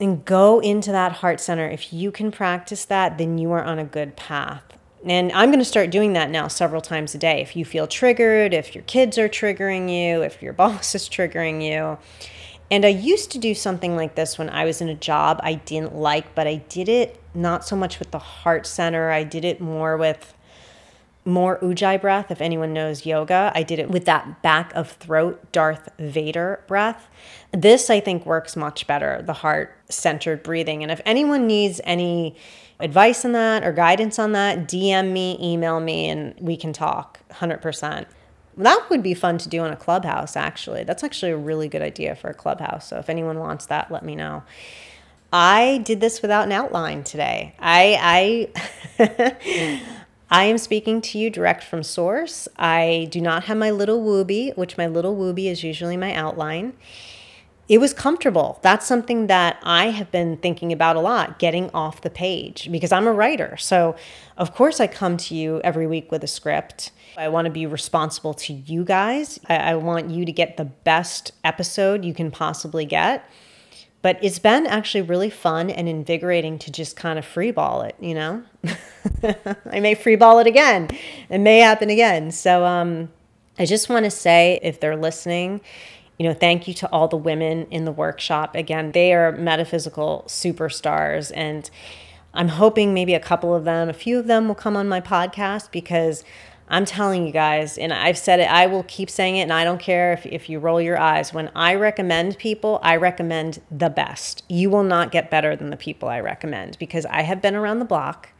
and 0.00 0.24
go 0.24 0.60
into 0.60 0.90
that 0.92 1.12
heart 1.12 1.40
center. 1.40 1.68
If 1.68 1.92
you 1.92 2.10
can 2.10 2.32
practice 2.32 2.84
that, 2.86 3.18
then 3.18 3.38
you 3.38 3.52
are 3.52 3.62
on 3.62 3.78
a 3.78 3.84
good 3.84 4.16
path. 4.16 4.62
And 5.04 5.30
I'm 5.32 5.50
going 5.50 5.58
to 5.58 5.64
start 5.64 5.90
doing 5.90 6.14
that 6.14 6.30
now 6.30 6.48
several 6.48 6.80
times 6.80 7.14
a 7.14 7.18
day. 7.18 7.42
If 7.42 7.54
you 7.54 7.64
feel 7.64 7.86
triggered, 7.86 8.54
if 8.54 8.74
your 8.74 8.84
kids 8.84 9.18
are 9.18 9.28
triggering 9.28 9.90
you, 9.90 10.22
if 10.22 10.42
your 10.42 10.52
boss 10.54 10.94
is 10.94 11.08
triggering 11.08 11.62
you, 11.62 11.98
and 12.70 12.84
I 12.84 12.88
used 12.88 13.30
to 13.32 13.38
do 13.38 13.54
something 13.54 13.96
like 13.96 14.14
this 14.14 14.38
when 14.38 14.48
I 14.50 14.64
was 14.64 14.80
in 14.80 14.88
a 14.88 14.94
job 14.94 15.40
I 15.42 15.54
didn't 15.54 15.94
like, 15.94 16.34
but 16.34 16.46
I 16.46 16.56
did 16.56 16.88
it 16.88 17.20
not 17.34 17.64
so 17.64 17.76
much 17.76 17.98
with 17.98 18.10
the 18.10 18.18
heart 18.18 18.66
center. 18.66 19.10
I 19.10 19.24
did 19.24 19.44
it 19.44 19.60
more 19.60 19.96
with 19.96 20.34
more 21.24 21.58
ujjayi 21.60 22.00
breath. 22.00 22.30
If 22.30 22.40
anyone 22.40 22.72
knows 22.72 23.06
yoga, 23.06 23.50
I 23.54 23.62
did 23.62 23.78
it 23.78 23.90
with 23.90 24.04
that 24.04 24.42
back 24.42 24.72
of 24.74 24.92
throat 24.92 25.52
Darth 25.52 25.88
Vader 25.98 26.62
breath. 26.66 27.08
This, 27.52 27.88
I 27.90 28.00
think, 28.00 28.26
works 28.26 28.56
much 28.56 28.86
better, 28.86 29.22
the 29.22 29.32
heart 29.32 29.76
centered 29.88 30.42
breathing. 30.42 30.82
And 30.82 30.92
if 30.92 31.00
anyone 31.06 31.46
needs 31.46 31.80
any 31.84 32.36
advice 32.80 33.24
on 33.24 33.32
that 33.32 33.64
or 33.64 33.72
guidance 33.72 34.18
on 34.18 34.32
that, 34.32 34.68
DM 34.68 35.12
me, 35.12 35.38
email 35.40 35.80
me, 35.80 36.08
and 36.08 36.34
we 36.38 36.56
can 36.56 36.72
talk 36.72 37.20
100%. 37.30 38.06
That 38.56 38.86
would 38.88 39.02
be 39.02 39.14
fun 39.14 39.38
to 39.38 39.48
do 39.48 39.64
in 39.64 39.72
a 39.72 39.76
clubhouse, 39.76 40.36
actually. 40.36 40.84
That's 40.84 41.02
actually 41.02 41.32
a 41.32 41.36
really 41.36 41.68
good 41.68 41.82
idea 41.82 42.14
for 42.14 42.28
a 42.30 42.34
clubhouse. 42.34 42.88
So 42.88 42.98
if 42.98 43.08
anyone 43.10 43.38
wants 43.38 43.66
that, 43.66 43.90
let 43.90 44.04
me 44.04 44.14
know. 44.14 44.44
I 45.32 45.78
did 45.78 46.00
this 46.00 46.22
without 46.22 46.44
an 46.44 46.52
outline 46.52 47.02
today. 47.02 47.56
I 47.58 48.48
I 48.98 49.80
I 50.30 50.44
am 50.44 50.58
speaking 50.58 51.00
to 51.00 51.18
you 51.18 51.28
direct 51.28 51.64
from 51.64 51.82
source. 51.82 52.46
I 52.56 53.08
do 53.10 53.20
not 53.20 53.44
have 53.44 53.56
my 53.56 53.72
little 53.72 54.00
wooby, 54.00 54.56
which 54.56 54.78
my 54.78 54.86
little 54.86 55.16
wooby 55.16 55.48
is 55.48 55.64
usually 55.64 55.96
my 55.96 56.14
outline. 56.14 56.74
It 57.68 57.78
was 57.78 57.94
comfortable. 57.94 58.58
That's 58.62 58.86
something 58.86 59.26
that 59.28 59.58
I 59.62 59.86
have 59.86 60.10
been 60.10 60.36
thinking 60.36 60.72
about 60.72 60.96
a 60.96 61.00
lot, 61.00 61.38
getting 61.38 61.70
off 61.70 62.02
the 62.02 62.10
page 62.10 62.68
because 62.70 62.92
I'm 62.92 63.06
a 63.06 63.12
writer. 63.12 63.56
So, 63.56 63.96
of 64.36 64.54
course, 64.54 64.80
I 64.80 64.86
come 64.86 65.16
to 65.16 65.34
you 65.34 65.60
every 65.64 65.86
week 65.86 66.12
with 66.12 66.22
a 66.22 66.26
script. 66.26 66.90
I 67.16 67.28
want 67.28 67.46
to 67.46 67.50
be 67.50 67.64
responsible 67.64 68.34
to 68.34 68.52
you 68.52 68.84
guys. 68.84 69.40
I, 69.48 69.56
I 69.56 69.74
want 69.76 70.10
you 70.10 70.26
to 70.26 70.32
get 70.32 70.56
the 70.56 70.64
best 70.64 71.32
episode 71.42 72.04
you 72.04 72.12
can 72.12 72.30
possibly 72.30 72.84
get. 72.84 73.28
But 74.02 74.18
it's 74.22 74.38
been 74.38 74.66
actually 74.66 75.00
really 75.00 75.30
fun 75.30 75.70
and 75.70 75.88
invigorating 75.88 76.58
to 76.58 76.70
just 76.70 76.94
kind 76.94 77.18
of 77.18 77.24
freeball 77.24 77.88
it, 77.88 77.96
you 77.98 78.14
know? 78.14 78.42
I 79.72 79.80
may 79.80 79.94
freeball 79.94 80.42
it 80.42 80.46
again. 80.46 80.90
It 81.30 81.38
may 81.38 81.60
happen 81.60 81.88
again. 81.88 82.30
So 82.30 82.66
um, 82.66 83.08
I 83.58 83.64
just 83.64 83.88
want 83.88 84.04
to 84.04 84.10
say, 84.10 84.58
if 84.62 84.78
they're 84.78 84.96
listening, 84.96 85.62
you 86.18 86.28
know, 86.28 86.34
thank 86.34 86.68
you 86.68 86.74
to 86.74 86.88
all 86.90 87.08
the 87.08 87.16
women 87.16 87.66
in 87.70 87.84
the 87.84 87.92
workshop. 87.92 88.54
Again, 88.54 88.92
they 88.92 89.12
are 89.12 89.32
metaphysical 89.32 90.24
superstars. 90.26 91.32
And 91.34 91.68
I'm 92.32 92.48
hoping 92.48 92.94
maybe 92.94 93.14
a 93.14 93.20
couple 93.20 93.54
of 93.54 93.64
them, 93.64 93.88
a 93.88 93.92
few 93.92 94.18
of 94.18 94.26
them 94.26 94.48
will 94.48 94.54
come 94.54 94.76
on 94.76 94.88
my 94.88 95.00
podcast 95.00 95.70
because 95.70 96.24
I'm 96.66 96.86
telling 96.86 97.26
you 97.26 97.32
guys, 97.32 97.76
and 97.76 97.92
I've 97.92 98.16
said 98.16 98.40
it, 98.40 98.50
I 98.50 98.66
will 98.66 98.84
keep 98.84 99.10
saying 99.10 99.36
it, 99.36 99.42
and 99.42 99.52
I 99.52 99.64
don't 99.64 99.80
care 99.80 100.14
if, 100.14 100.24
if 100.24 100.48
you 100.48 100.58
roll 100.58 100.80
your 100.80 100.98
eyes. 100.98 101.32
When 101.32 101.50
I 101.54 101.74
recommend 101.74 102.38
people, 102.38 102.80
I 102.82 102.96
recommend 102.96 103.60
the 103.70 103.90
best. 103.90 104.44
You 104.48 104.70
will 104.70 104.82
not 104.82 105.12
get 105.12 105.30
better 105.30 105.54
than 105.56 105.68
the 105.68 105.76
people 105.76 106.08
I 106.08 106.20
recommend 106.20 106.78
because 106.78 107.04
I 107.06 107.22
have 107.22 107.42
been 107.42 107.54
around 107.54 107.80
the 107.80 107.84
block. 107.84 108.30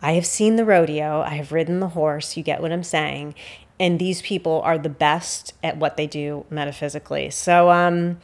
I 0.00 0.12
have 0.12 0.26
seen 0.26 0.56
the 0.56 0.64
rodeo. 0.64 1.22
I 1.22 1.34
have 1.34 1.50
ridden 1.50 1.80
the 1.80 1.88
horse. 1.88 2.36
You 2.36 2.44
get 2.44 2.62
what 2.62 2.72
I'm 2.72 2.84
saying. 2.84 3.34
And 3.80 3.98
these 3.98 4.22
people 4.22 4.60
are 4.62 4.78
the 4.78 4.88
best 4.88 5.54
at 5.64 5.78
what 5.78 5.96
they 5.96 6.06
do 6.06 6.44
metaphysically. 6.50 7.30
So, 7.30 7.70
um, 7.70 8.18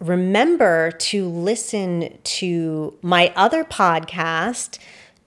remember 0.00 0.90
to 0.90 1.26
listen 1.26 2.18
to 2.22 2.94
my 3.00 3.32
other 3.34 3.64
podcast 3.64 4.78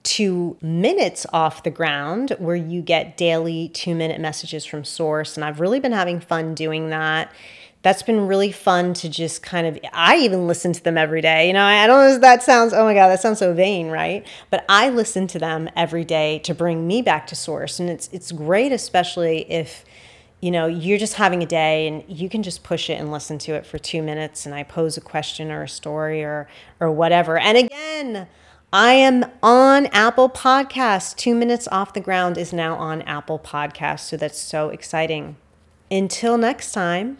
two 0.02 0.56
minutes 0.62 1.26
off 1.32 1.62
the 1.62 1.70
ground 1.70 2.34
where 2.38 2.56
you 2.56 2.80
get 2.80 3.16
daily 3.16 3.68
two 3.68 3.94
minute 3.94 4.18
messages 4.18 4.64
from 4.64 4.82
source 4.82 5.36
and 5.36 5.44
i've 5.44 5.60
really 5.60 5.78
been 5.78 5.92
having 5.92 6.18
fun 6.18 6.54
doing 6.54 6.88
that 6.88 7.30
that's 7.82 8.02
been 8.02 8.26
really 8.26 8.52
fun 8.52 8.92
to 8.92 9.08
just 9.08 9.42
kind 9.42 9.66
of 9.66 9.78
i 9.92 10.16
even 10.16 10.46
listen 10.46 10.72
to 10.72 10.82
them 10.82 10.98
every 10.98 11.20
day 11.20 11.46
you 11.46 11.52
know 11.52 11.64
i 11.64 11.86
don't 11.86 12.00
know 12.00 12.14
if 12.14 12.20
that 12.20 12.42
sounds 12.42 12.72
oh 12.72 12.84
my 12.84 12.94
god 12.94 13.08
that 13.08 13.20
sounds 13.20 13.38
so 13.38 13.52
vain 13.52 13.88
right 13.88 14.26
but 14.50 14.64
i 14.68 14.88
listen 14.88 15.26
to 15.26 15.38
them 15.38 15.68
every 15.76 16.04
day 16.04 16.38
to 16.40 16.54
bring 16.54 16.86
me 16.86 17.02
back 17.02 17.26
to 17.26 17.34
source 17.34 17.80
and 17.80 17.88
it's 17.88 18.08
it's 18.12 18.32
great 18.32 18.72
especially 18.72 19.50
if 19.50 19.84
you 20.40 20.50
know 20.50 20.66
you're 20.66 20.98
just 20.98 21.14
having 21.14 21.42
a 21.42 21.46
day 21.46 21.86
and 21.86 22.04
you 22.08 22.28
can 22.28 22.42
just 22.42 22.62
push 22.62 22.90
it 22.90 22.94
and 22.94 23.12
listen 23.12 23.38
to 23.38 23.54
it 23.54 23.64
for 23.64 23.78
two 23.78 24.02
minutes 24.02 24.46
and 24.46 24.54
i 24.54 24.62
pose 24.62 24.96
a 24.96 25.00
question 25.00 25.50
or 25.50 25.62
a 25.62 25.68
story 25.68 26.22
or 26.22 26.48
or 26.80 26.90
whatever 26.90 27.38
and 27.38 27.56
again 27.56 28.28
I 28.72 28.92
am 28.92 29.24
on 29.42 29.86
Apple 29.86 30.30
Podcasts. 30.30 31.16
Two 31.16 31.34
Minutes 31.34 31.66
Off 31.72 31.92
the 31.92 31.98
Ground 32.00 32.38
is 32.38 32.52
now 32.52 32.76
on 32.76 33.02
Apple 33.02 33.40
Podcasts. 33.40 34.08
So 34.08 34.16
that's 34.16 34.38
so 34.38 34.68
exciting. 34.68 35.36
Until 35.90 36.38
next 36.38 36.70
time, 36.70 37.18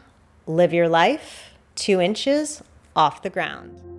live 0.51 0.75
your 0.75 0.89
life 0.89 1.55
two 1.77 2.01
inches 2.01 2.63
off 2.97 3.23
the 3.23 3.31
ground. 3.31 3.89